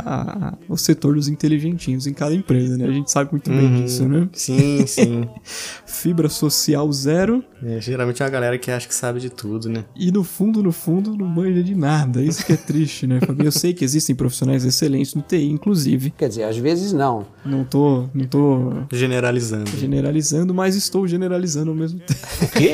[0.48, 2.86] a- o setor dos inteligentinhos em cada empresa, né?
[2.86, 3.82] A gente sabe muito bem Uhum.
[3.84, 4.28] disso, né?
[4.32, 5.28] Sim, sim.
[5.86, 9.84] Fibra social zero É, geralmente é uma galera que acha que sabe de tudo, né?
[9.96, 12.22] e no fundo, no fundo, não manja de nada.
[12.22, 13.46] Isso que é triste, né, Fabio?
[13.46, 16.10] Eu sei que existem profissionais excelentes no TI, inclusive.
[16.16, 17.26] Quer dizer, às vezes não.
[17.44, 19.70] Não tô, não tô Generalizando.
[19.78, 22.11] generalizando, mas estou generalizando ao mesmo tempo.
[22.42, 22.72] O quê?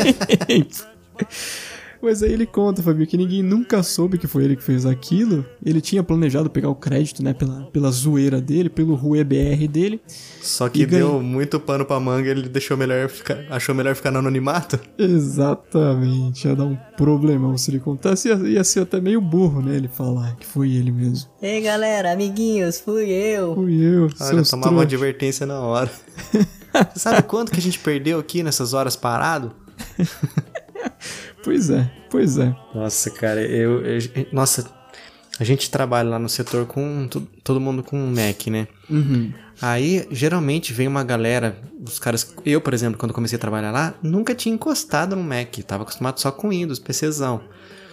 [2.00, 5.44] Mas aí ele conta, Fabio, que ninguém nunca soube que foi ele que fez aquilo.
[5.66, 10.00] Ele tinha planejado pegar o crédito, né, pela, pela zoeira dele, pelo Rue BR dele.
[10.40, 13.96] Só que E ganha- deu muito pano pra manga, ele deixou melhor ficar, achou melhor
[13.96, 14.78] ficar no anonimato.
[14.96, 18.28] Exatamente, ia dar um problemão se ele contasse.
[18.28, 21.28] Ia, ia ser até meio burro, né, ele falar que foi ele mesmo.
[21.42, 23.56] Ei galera, amiguinhos, fui eu.
[23.56, 25.90] Fui eu, Olha, seus tomava uma advertência na hora.
[26.92, 29.52] Você sabe quanto que a gente perdeu aqui nessas horas parado?
[31.42, 32.54] Pois é, pois é.
[32.74, 34.00] Nossa, cara, eu, eu-
[34.32, 34.68] Nossa,
[35.38, 38.66] a gente trabalha lá no setor com to- todo mundo com Mac, né?
[38.90, 39.32] Uhum.
[39.60, 42.34] Aí, geralmente, vem uma galera, os caras...
[42.44, 45.56] Eu, por exemplo, quando comecei a trabalhar lá, nunca tinha encostado no Mac.
[45.66, 47.40] Tava acostumado só com Windows, PCzão.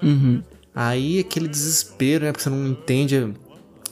[0.04, 0.44] Uhum.
[0.76, 2.32] Aí, aquele desespero, né?
[2.32, 3.34] Porque você não entende...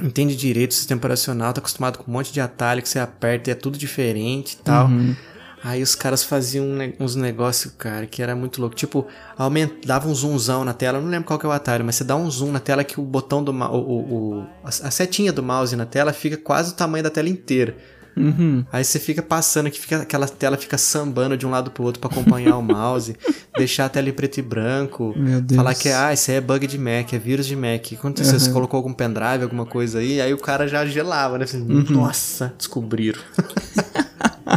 [0.02, 3.50] Entende direito o sistema operacional, tá acostumado com um monte de atalho que você aperta
[3.50, 4.88] e é tudo diferente e tal.
[4.88, 5.16] Uhum.
[5.64, 6.66] Aí os caras faziam
[7.00, 8.76] uns negócios, cara, que era muito louco.
[8.76, 11.86] Tipo, aumenta, dava um zoomzão na tela, eu não lembro qual que é o atalho,
[11.86, 14.48] mas você dá um zoom na tela que o botão do mouse, o, o- o-
[14.66, 17.78] a setinha do mouse na tela fica quase o tamanho da tela inteira.
[18.16, 18.64] Uhum.
[18.72, 22.00] Aí você fica passando que fica, aquela tela fica sambando de um lado pro outro
[22.00, 23.16] pra acompanhar o mouse,
[23.58, 25.56] deixar a tela em preto e branco, Meu Deus.
[25.58, 27.92] falar que ah, isso aí é bug de Mac, é vírus de Mac.
[28.00, 28.54] Quando você Uhum.
[28.54, 31.46] colocou algum pendrive, alguma coisa aí, aí o cara já gelava, né?
[31.46, 31.86] Assim, Uhum.
[31.90, 33.20] Nossa, descobriram.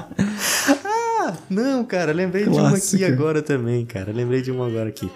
[0.84, 3.06] ah, não, cara, lembrei de uma aqui Clássica.
[3.08, 4.12] agora também, cara.
[4.12, 5.10] Lembrei de uma agora aqui.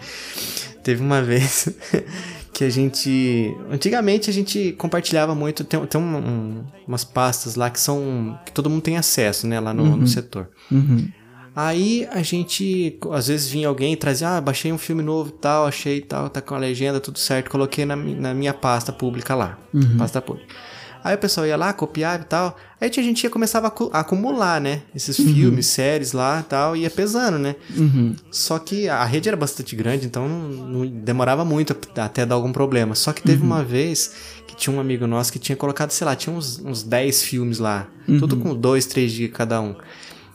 [0.83, 1.69] Teve uma vez
[2.61, 3.57] que a gente.
[3.71, 5.65] Antigamente a gente compartilhava muito.
[5.65, 8.39] Tem, tem um- um- umas pastas lá que são.
[8.45, 9.59] que todo mundo tem acesso, né?
[9.59, 10.07] Lá no, no Uhum.
[10.07, 10.49] setor.
[10.71, 11.09] Uhum.
[11.57, 15.39] Aí a gente, às vezes vinha alguém e trazia, ah, baixei um filme novo e
[15.41, 19.35] tal, achei tal, tá com a legenda, tudo certo, coloquei na, na minha pasta pública
[19.35, 19.97] lá, Uhum.
[19.99, 20.55] pasta pública.
[21.03, 23.91] Aí o pessoal ia lá, copiava e tal, aí a gente ia começava a acu-
[23.93, 25.33] a acumular, né, esses Uhum.
[25.35, 27.57] filmes, séries lá e tal, ia pesando, né.
[27.77, 28.15] Uhum.
[28.31, 30.49] Só que a rede era bastante grande, então não,
[30.83, 32.95] não demorava muito até dar algum problema.
[32.95, 33.47] Só que teve Uhum.
[33.47, 34.13] uma vez
[34.47, 37.59] que tinha um amigo nosso que tinha colocado, sei lá, tinha uns, uns 10 filmes
[37.59, 37.87] lá.
[38.07, 38.19] Uhum.
[38.19, 39.75] Tudo com dois, três dias cada um.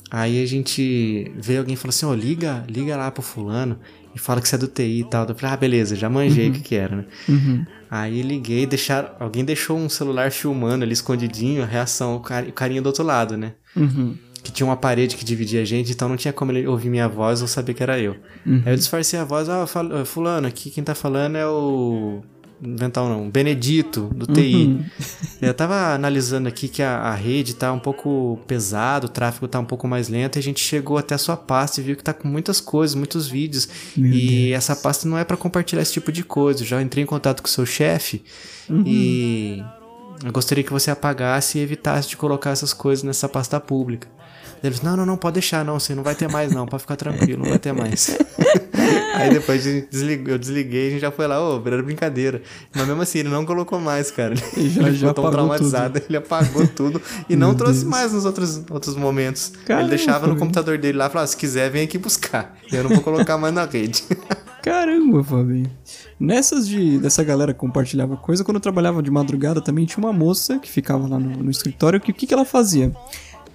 [0.10, 3.78] Aí a gente veio alguém e falou assim, ó, liga, liga lá pro fulano
[4.16, 5.28] e fala que você é do TI e tal.
[5.28, 7.06] Eu falei, ah, beleza, já manjei o que que era, né?
[7.28, 7.66] Uhum.
[7.92, 12.54] Aí liguei, deixaram, alguém deixou um celular filmando ali escondidinho, a reação, o, cara, o
[12.54, 13.54] carinha do outro lado, né?
[13.76, 14.16] Uhum.
[14.42, 17.10] que tinha uma parede que dividia a gente, então não tinha como ele ouvir minha
[17.10, 18.16] voz ou saber que era eu.
[18.46, 18.62] Uhum.
[18.66, 19.66] Aí eu disfarcei a voz, ah,
[20.06, 22.24] fulano, aqui quem tá falando é o
[22.62, 24.80] inventar um não, Benedito, do TI.
[25.42, 29.60] Eu tava analisando aqui que a, a rede tá um pouco pesado, o tráfego tá
[29.60, 32.04] um pouco mais lento, e a gente chegou até a sua pasta e viu que
[32.04, 33.68] tá com muitas coisas, muitos vídeos.
[33.96, 34.58] Meu e Deus.
[34.58, 36.62] essa pasta não é para compartilhar esse tipo de coisa.
[36.62, 38.24] Eu já entrei em contato com o seu chefe
[38.86, 39.64] e
[40.24, 44.08] eu gostaria que você apagasse e evitasse de colocar essas coisas nessa pasta pública.
[44.64, 46.82] Ele disse, não, não, não, pode deixar, não, você não vai ter mais não, pode
[46.82, 48.18] ficar tranquilo, não vai ter mais.
[49.16, 52.42] Aí depois desligou, eu desliguei e a gente já foi lá, ô, era brincadeira.
[52.76, 54.34] Mas mesmo assim, ele não colocou mais, cara.
[54.56, 57.92] Ele já- ele já ficou tão traumatizado, ele apagou tudo e Meu não trouxe Deus.
[57.92, 59.54] mais nos outros, outros momentos.
[59.66, 62.56] Caramba, ele deixava no computador dele lá e falava, se quiser, vem aqui buscar.
[62.72, 64.04] Eu não vou colocar mais na rede.
[64.62, 65.70] Caramba, Fabinho.
[66.20, 70.12] Nessas de dessa galera que compartilhava coisa, quando eu trabalhava de madrugada também tinha uma
[70.14, 72.92] moça que ficava lá no, no escritório que o que, que ela fazia?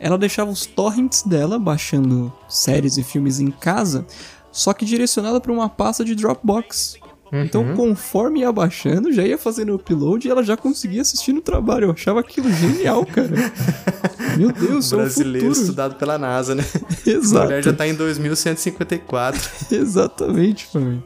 [0.01, 4.07] Ela deixava os torrents dela baixando séries e filmes em casa,
[4.51, 6.99] só que direcionada para uma pasta de Dropbox.
[7.33, 11.41] Então, conforme ia baixando, já ia fazendo o upload e ela já conseguia assistir no
[11.41, 11.85] trabalho.
[11.85, 13.31] Eu achava aquilo genial, cara.
[14.37, 15.63] Meu Deus, é o Brasileiro futuro.
[15.63, 16.65] estudado pela NASA, né?
[17.07, 17.43] Exato.
[17.43, 19.51] A mulher já tá em 2154.
[19.71, 21.05] Exatamente, Fabinho.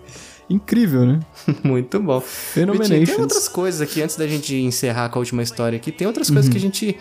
[0.49, 1.21] Incrível, né?
[1.63, 2.21] Muito bom.
[2.21, 3.01] Phenomenations.
[3.01, 6.07] Vitinho, tem outras coisas aqui, antes da gente encerrar com a última história aqui, tem
[6.07, 6.97] outras coisas que a gente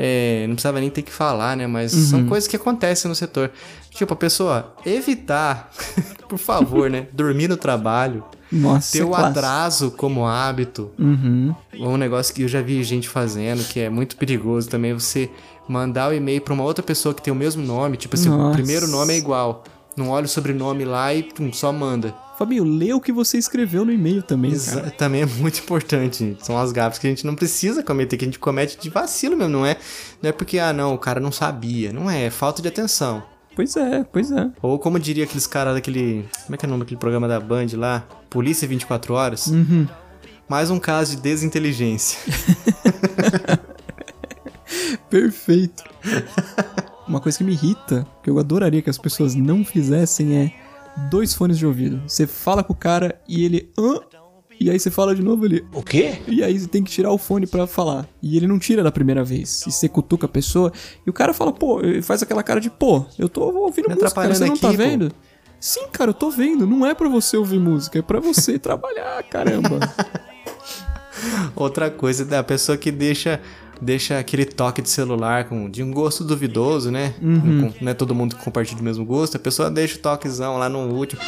[0.00, 1.66] é, não precisava nem ter que falar, né?
[1.66, 3.50] Mas são coisas que acontecem no setor.
[3.90, 5.72] Tipo, a pessoa evitar,
[6.28, 7.08] por favor, né?
[7.12, 9.28] Dormir no trabalho, Nossa, ter o clássico.
[9.30, 10.92] atraso como hábito.
[10.96, 11.52] Uhum.
[11.80, 15.28] Um negócio que eu já vi gente fazendo, que é muito perigoso também, você
[15.68, 18.36] mandar o e-mail pra uma outra pessoa que tem o mesmo nome, tipo assim, o
[18.38, 18.56] Nossa.
[18.56, 19.64] primeiro nome é igual.
[19.98, 22.14] Não olha o sobrenome lá e tum, só manda.
[22.38, 24.90] Fabinho, lê o que você escreveu no e-mail também, Exa- cara.
[24.92, 26.46] Também é muito importante, gente.
[26.46, 29.36] São as gafas que a gente não precisa cometer, que a gente comete de vacilo
[29.36, 29.76] mesmo, não é?
[30.22, 31.92] Não é porque, ah, não, o cara não sabia.
[31.92, 33.22] Não é, é falta de atenção.
[33.56, 34.48] Pois é, pois é.
[34.62, 36.24] Ou como diria aqueles caras daquele.
[36.44, 38.06] Como é que é o nome daquele programa da Band lá?
[38.30, 39.48] Polícia 24 Horas?
[39.48, 39.88] Uhum.
[40.48, 42.20] Mais um caso de desinteligência.
[45.10, 45.82] Perfeito.
[47.08, 50.52] Uma coisa que me irrita, que eu adoraria que as pessoas não fizessem é
[51.10, 52.02] dois fones de ouvido.
[52.06, 53.72] Você fala com o cara e ele.
[53.78, 54.00] Hã?
[54.60, 55.64] E aí você fala de novo ele.
[55.72, 56.18] O quê?
[56.26, 58.06] E aí você tem que tirar o fone pra falar.
[58.20, 59.64] E ele não tira da primeira vez.
[59.66, 60.72] E você cutuca a pessoa.
[61.06, 63.94] E o cara fala, pô, ele faz aquela cara de, pô, eu tô ouvindo Me
[63.94, 65.12] música, cara, você não tá aqui, pô." vendo?
[65.60, 66.66] Sim, cara, eu tô vendo.
[66.66, 69.80] Não é pra você ouvir música, é pra você trabalhar, caramba.
[71.54, 73.40] Outra coisa da pessoa que deixa
[73.80, 77.14] deixa aquele toque de celular com de um gosto duvidoso, né?
[77.20, 77.36] Uhum.
[77.44, 79.36] Não, não é todo mundo que compartilha o mesmo gosto.
[79.36, 81.20] A pessoa deixa o toquezão lá no último.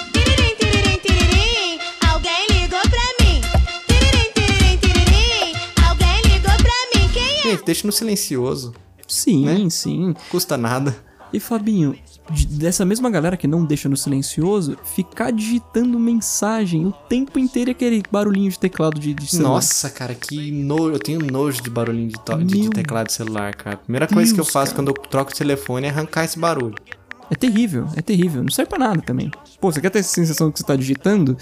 [7.43, 7.43] É?
[7.43, 8.75] Gente, deixa no silencioso.
[9.09, 9.71] Sim, Né?
[9.71, 10.15] sim.
[10.31, 10.97] Custa nada.
[11.33, 11.97] E Fabinho,
[12.31, 17.71] de- dessa mesma galera que não deixa no silencioso, ficar digitando mensagem o tempo inteiro
[17.71, 19.51] aquele barulhinho de teclado de, de celular.
[19.55, 20.93] Nossa, cara, que nojo.
[20.93, 23.77] Eu tenho nojo de barulhinho de, to- de- teclado de celular, cara.
[23.77, 24.83] Primeira coisa que eu Deus, faço cara.
[24.85, 26.75] quando eu troco o telefone é arrancar esse barulho.
[27.31, 28.43] É terrível, é terrível.
[28.43, 29.31] Não serve pra nada também.
[29.61, 31.37] Pô, você quer ter essa sensação que você tá digitando?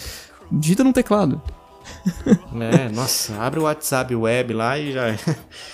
[0.53, 1.41] Digita no teclado.
[2.61, 5.17] É, nossa, abre o WhatsApp web lá e já.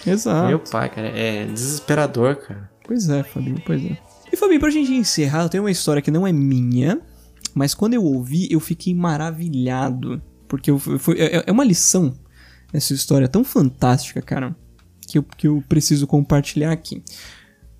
[0.06, 0.46] Exato.
[0.48, 2.70] Meu pai, cara, é desesperador, cara.
[2.86, 3.98] Pois é, Fabinho, pois é.
[4.34, 7.00] E Fabinho, pra gente encerrar, eu tenho uma história que não é minha,
[7.54, 10.20] mas quando eu ouvi, eu fiquei maravilhado.
[10.48, 12.12] Porque eu, foi- é, é uma lição
[12.72, 14.56] essa história tão fantástica, cara,
[15.06, 17.00] que eu, que eu preciso compartilhar aqui.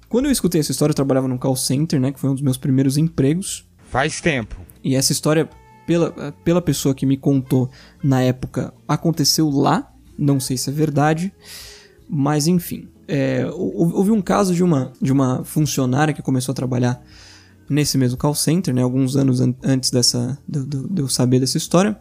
[0.09, 2.43] Quando eu escutei essa história, eu trabalhava num call center, né, que foi um dos
[2.43, 3.69] meus primeiros empregos.
[3.91, 4.57] Faz tempo.
[4.85, 5.51] E essa história,
[5.89, 7.69] pela, pela pessoa que me contou
[8.01, 9.93] na época, aconteceu lá.
[10.17, 11.33] Não sei se é verdade,
[12.09, 12.89] mas enfim.
[13.07, 17.03] É, hou- houve um caso de uma, de uma funcionária que começou a trabalhar
[17.69, 21.41] nesse mesmo call center, né, alguns anos an- antes dessa, do- do- de eu saber
[21.41, 21.99] dessa história.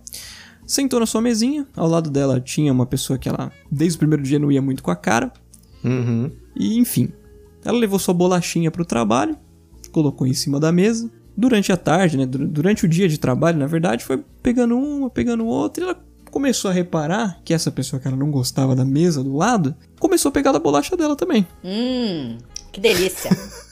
[0.65, 4.23] Sentou na sua mesinha, ao lado dela tinha uma pessoa que ela, desde o primeiro
[4.23, 5.31] dia, não ia muito com a cara.
[5.83, 6.31] Uhum.
[6.55, 7.09] E enfim,
[7.65, 9.35] ela levou sua bolachinha pro trabalho,
[9.91, 11.09] colocou em cima da mesa.
[11.35, 15.09] Durante a tarde, né, dur- durante o dia de trabalho, na verdade, foi pegando uma,
[15.09, 18.83] pegando outra, e ela começou a reparar que essa pessoa que ela não gostava da
[18.83, 21.45] mesa do lado, começou a pegar da bolacha dela também.
[21.63, 22.39] Hum,
[22.71, 23.29] que delícia.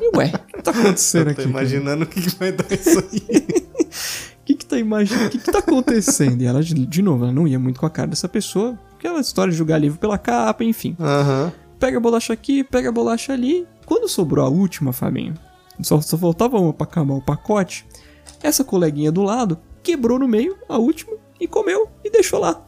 [0.00, 1.50] E ué, o que tá acontecendo Eu tô aqui?
[1.50, 3.22] imaginando o que, que vai dar isso aí.
[4.42, 5.26] O que que tá imaginando?
[5.26, 6.42] O que que tá acontecendo?
[6.42, 9.18] E ela, de, de novo, ela não ia muito com a cara dessa pessoa, aquela
[9.18, 10.94] história de julgar livro pela capa, enfim.
[11.00, 11.50] Aham.
[11.80, 13.66] Pega a bolacha aqui, pega a bolacha ali.
[13.86, 15.34] Quando sobrou a última, Fabinho,
[15.80, 17.86] só, só faltava uma pra acabar o pacote.
[18.42, 22.62] Essa coleguinha do lado quebrou no meio a última e comeu e deixou lá.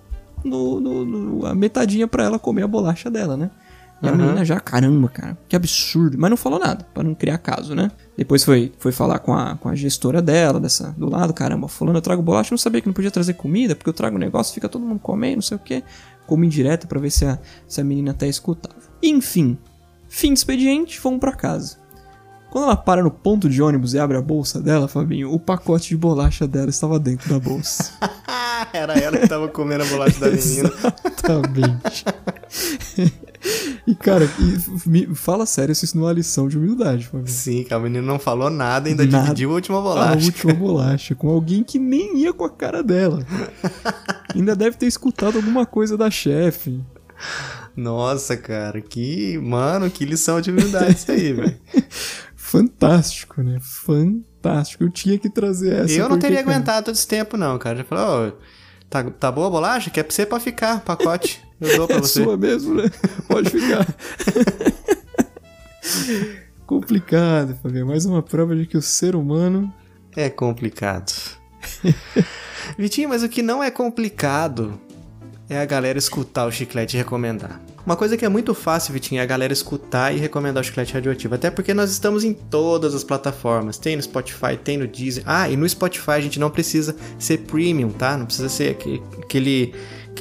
[0.44, 3.50] No, no- no- a metadinha pra ela comer a bolacha dela, né?
[4.02, 4.16] E a Aham.
[4.18, 6.16] menina já, caramba, cara, que absurdo.
[6.18, 7.90] Mas não falou nada, pra não criar caso, né?
[8.16, 11.98] Depois foi, foi falar com a, com a gestora dela, dessa, do lado, caramba, fulano,
[11.98, 14.54] eu trago bolacha, eu não sabia que não podia trazer comida, porque eu trago negócio,
[14.54, 15.84] fica todo mundo comendo, não sei o que.
[16.26, 18.76] Como indireta pra ver se a, se a menina até escutava.
[19.02, 19.58] Enfim,
[20.08, 21.76] fim de expediente, fomos pra casa.
[22.50, 25.90] Quando ela para no ponto de ônibus e abre a bolsa dela, Fabinho, o pacote
[25.90, 27.92] de bolacha dela estava dentro da bolsa.
[28.72, 30.70] Era ela que tava comendo a bolacha da menina.
[30.70, 32.04] Exatamente.
[33.86, 37.28] e, cara, e, me, fala sério se isso não é uma lição de humildade, Fabinho.
[37.28, 39.24] Sim, que a menina não falou nada, ainda Nada.
[39.24, 40.20] dividiu a última bolacha.
[40.20, 43.24] A última bolacha, com alguém que nem ia com a cara dela.
[44.34, 46.80] Ainda deve ter escutado alguma coisa da chefe.
[47.76, 49.38] Nossa, cara, que.
[49.38, 51.56] Mano, que lição de humildade isso aí, velho.
[52.36, 53.58] Fantástico, né?
[53.60, 54.84] Fantástico.
[54.84, 55.94] Eu tinha que trazer essa.
[55.94, 57.78] Eu não teria cara, aguentado todo esse tempo, não, cara.
[57.78, 58.32] Já falou, ó,
[58.90, 59.88] tá, tá boa a bolacha?
[59.90, 61.40] Quer pra você pra ficar, pacote.
[61.60, 62.24] Eu dou pra É você.
[62.24, 62.90] sua mesmo, né?
[63.28, 63.86] Pode ficar.
[66.66, 67.86] Complicado, Fabinho.
[67.86, 69.72] Mais uma prova de que o ser humano.
[70.16, 71.12] É complicado.
[72.78, 74.80] Vitinho, mas o que não é complicado
[75.48, 77.60] é a galera escutar o chiclete e recomendar.
[77.90, 80.94] Uma coisa que é muito fácil, Vitinho, é a galera escutar e recomendar o chiclete
[80.94, 81.34] radioativo.
[81.34, 83.78] Até porque nós estamos em todas as plataformas.
[83.78, 85.24] Tem no Spotify, tem no Deezer.
[85.26, 88.16] Ah, e no Spotify a gente não precisa ser premium, tá?
[88.16, 89.74] Não precisa ser aque- aquele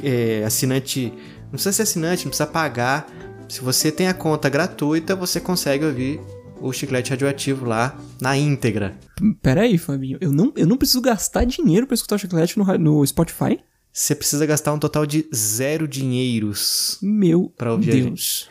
[0.04, 1.14] é, assinante.
[1.44, 3.08] Não precisa ser assinante, não precisa pagar.
[3.48, 6.20] Se você tem a conta gratuita, você consegue ouvir
[6.60, 8.98] o chiclete radioativo lá na íntegra.
[9.44, 10.18] Pera aí, Fabinho.
[10.20, 13.60] Eu não, eu não preciso gastar dinheiro pra escutar o chiclete no, no Spotify?
[14.00, 18.06] Você precisa gastar um total de zero dinheiros Meu pra ouvir a Deus.
[18.06, 18.50] gente.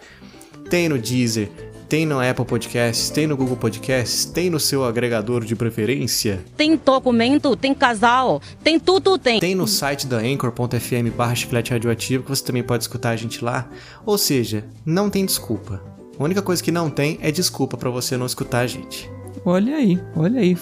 [0.69, 1.49] Tem no Deezer,
[1.89, 6.77] tem no Apple Podcasts, tem no Google Podcasts, tem no seu agregador de preferência, Tem
[6.77, 9.41] documento, tem casal, tem tudo, tem.
[9.41, 13.43] tem no site da anchor.fm barra chiclete radioativo, que você também pode escutar a gente
[13.43, 13.71] lá.
[14.05, 15.83] Ou seja, não tem desculpa.
[16.19, 19.11] A única coisa que não tem é desculpa pra você não escutar a gente.
[19.47, 20.59] Olha aí, olha aí.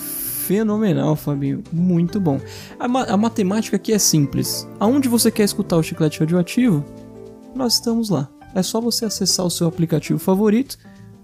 [0.46, 1.62] Fenomenal, Fabinho.
[1.72, 2.40] Muito bom.
[2.78, 4.66] A, ma- a matemática aqui é simples.
[4.78, 6.84] Aonde você quer escutar o chiclete radioativo,
[7.54, 8.28] nós estamos lá.
[8.54, 10.78] É só você acessar o seu aplicativo favorito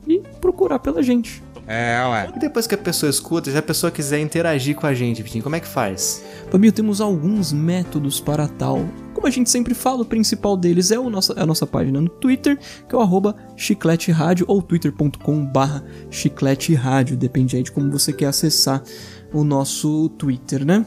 [0.09, 1.43] e procurar pela gente.
[1.67, 2.33] É, ué.
[2.35, 5.45] E depois que a pessoa escuta, se a pessoa quiser interagir com a gente, Vitinho,
[5.45, 6.23] como é que faz?
[6.51, 8.81] Fabinho, temos alguns métodos para tal.
[9.13, 12.09] Como a gente sempre fala, o principal deles é o nossa, a nossa página no
[12.09, 12.59] Twitter,
[12.89, 17.91] que é o arroba chiclete rádio ou twitter.com barra chiclete rádio, depende aí de como
[17.91, 18.83] você quer acessar
[19.33, 20.85] o nosso Twitter, né?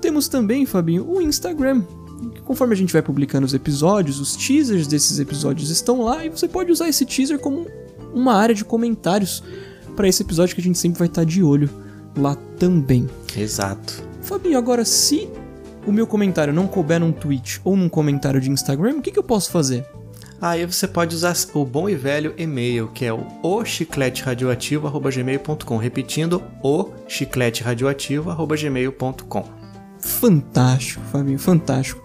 [0.00, 1.82] Temos também, Fabinho, o Instagram.
[2.44, 6.46] Conforme a gente vai publicando os episódios, os teasers desses episódios estão lá e você
[6.46, 7.66] pode usar esse teaser como
[8.14, 9.42] uma área de comentários
[9.96, 11.68] para esse episódio que a gente sempre vai estar de olho
[12.16, 13.08] lá também.
[13.36, 14.02] Exato.
[14.20, 15.28] Fabinho, agora se
[15.86, 19.18] o meu comentário não couber num tweet ou num comentário de Instagram, o que, que
[19.18, 19.86] eu posso fazer?
[20.40, 25.76] Aí você pode usar o bom e velho e-mail, que é o ochicleteradioativo.gmail.com.
[25.76, 29.44] Repetindo, o chicleteradioativo.gmail.com.
[30.00, 32.02] Fantástico, Fabinho, fantástico.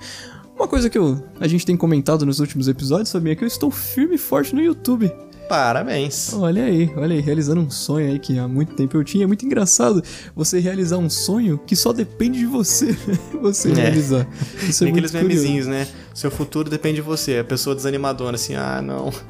[0.55, 3.47] Uma coisa que eu, a gente tem comentado nos últimos episódios, Fabinho, é que eu
[3.47, 5.11] estou firme e forte no YouTube.
[5.47, 6.33] Parabéns.
[6.33, 9.23] Olha aí, olha aí, realizando um sonho aí que há muito tempo eu tinha.
[9.23, 10.03] É muito engraçado
[10.35, 12.95] você realizar um sonho que só depende de você,
[13.41, 13.75] você É.
[13.75, 14.27] realizar.
[14.67, 15.43] Isso é Tem aqueles muito curioso.
[15.45, 15.87] memezinhos, né?
[16.13, 17.37] Seu futuro depende de você.
[17.37, 19.11] A pessoa desanimadona, assim, ah, não.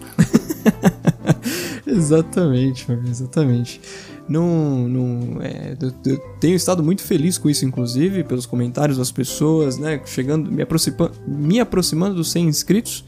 [1.85, 3.79] Exatamente, exatamente.
[4.27, 9.09] Não, não, é, eu, eu tenho estado muito feliz com isso, inclusive, pelos comentários das
[9.09, 10.01] pessoas, né?
[10.05, 13.05] Chegando, me, aproxima, me aproximando dos 100 inscritos.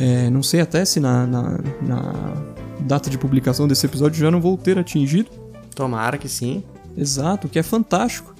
[0.00, 2.12] É, não sei até se na, na, na
[2.80, 5.28] data de publicação desse episódio já não vou ter atingido.
[5.74, 6.64] Tomara que sim.
[6.96, 8.34] Exato, que é fantástico.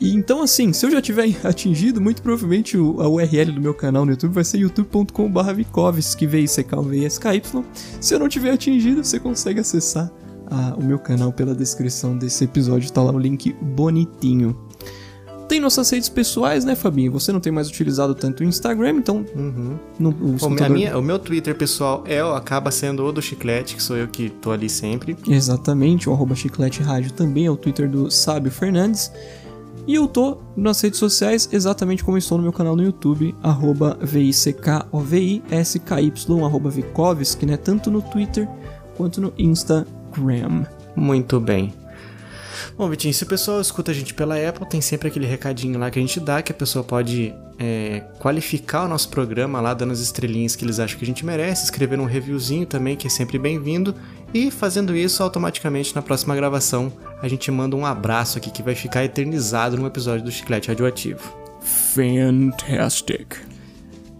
[0.00, 4.06] E então, assim, se eu já tiver atingido, muito provavelmente a URL do meu canal
[4.06, 7.64] no YouTube vai ser youtube.com.br Vikovski, V-I-C-K-V-I-S-K-Y.
[8.00, 10.10] Se eu não tiver atingido, você consegue acessar
[10.46, 14.56] ah, o meu canal pela descrição desse episódio, tá lá o link bonitinho.
[15.50, 17.10] Tem nossas redes pessoais, né, Fabinho?
[17.10, 19.26] Você não tem mais utilizado tanto o Instagram, então.
[19.98, 23.74] Não, o computador- minha- o meu Twitter pessoal é, o- acaba sendo o do Chiclete,
[23.74, 25.16] que sou eu que tô ali sempre.
[25.28, 29.10] Exatamente, o arroba Chiclete Rádio também é o Twitter do Sábio Fernandes.
[29.88, 33.98] E eu tô nas redes sociais exatamente como estou no meu canal no YouTube, arroba
[34.00, 37.56] V-I-C-K-O-V-I-S-K-Y, arroba Vikovski, né?
[37.56, 38.48] Tanto no Twitter
[38.96, 40.64] quanto no Instagram.
[40.94, 41.72] Muito bem.
[42.80, 45.90] Bom, Vitinho, se o pessoal escuta a gente pela Apple, tem sempre aquele recadinho lá
[45.90, 49.92] que a gente dá, que a pessoa pode é, qualificar o nosso programa lá, dando
[49.92, 53.10] as estrelinhas que eles acham que a gente merece, escrever um reviewzinho também, que é
[53.10, 53.94] sempre bem-vindo.
[54.32, 58.74] E fazendo isso, automaticamente na próxima gravação, a gente manda um abraço aqui que vai
[58.74, 61.36] ficar eternizado no episódio do Chiclete Radioativo.
[61.60, 63.36] Fantastic.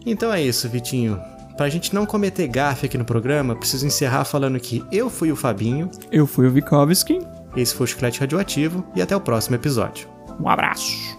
[0.05, 1.19] Então é isso, Vitinho.
[1.57, 5.37] Pra gente não cometer gafe aqui no programa, preciso encerrar falando que eu fui o
[5.37, 5.91] Fabinho.
[6.13, 7.21] Eu fui o Vikovski.
[7.57, 10.09] Esse foi o Chiclete Radioativo e até o próximo episódio.
[10.41, 11.19] Um abraço.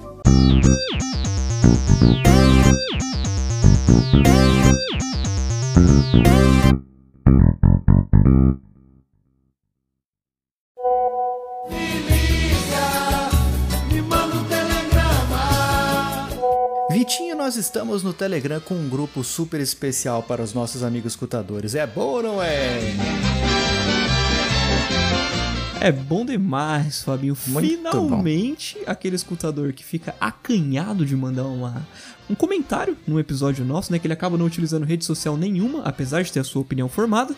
[16.91, 21.75] Vitinho, nós estamos no Telegram com um grupo super especial para os nossos amigos escutadores.
[21.75, 22.79] É bom ou não é?
[25.81, 27.35] É bom demais, Fabinho.
[27.47, 31.87] Muito Finalmente, aquele escutador que fica acanhado de mandar uma,
[32.29, 33.99] um comentário num episódio nosso, né?
[33.99, 37.35] Que ele acaba não utilizando rede social nenhuma, apesar de ter a sua opinião formada,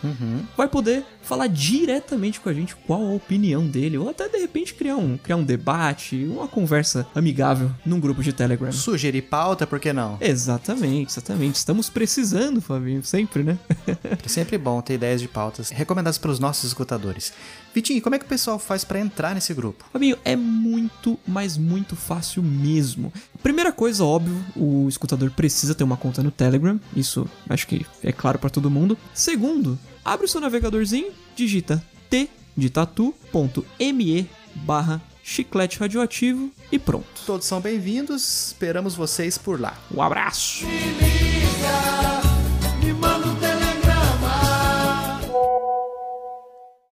[0.55, 4.73] vai poder falar diretamente com a gente qual a opinião dele, ou até de repente
[4.73, 8.71] criar um, criar um debate, uma conversa amigável num grupo de Telegram.
[8.71, 10.17] Sugerir pauta, por que não?
[10.19, 11.55] Exatamente, exatamente.
[11.55, 13.57] Estamos precisando, Fabinho, sempre, né?
[14.23, 17.33] É sempre bom ter ideias de pautas recomendadas pelos nossos escutadores.
[17.73, 19.85] Vitinho, como é que o pessoal faz para entrar nesse grupo?
[19.91, 23.11] Fabinho, é muito, mas muito fácil mesmo.
[23.41, 26.79] Primeira coisa, óbvio, o escutador precisa ter uma conta no Telegram.
[26.95, 28.97] Isso acho que é claro para todo mundo.
[29.13, 37.21] Segundo, abre o seu navegadorzinho, digita t de tatu.me barra chiclete radioativo e pronto.
[37.25, 39.77] Todos são bem-vindos, esperamos vocês por lá.
[39.93, 40.65] Um abraço!
[41.63, 42.12] liga.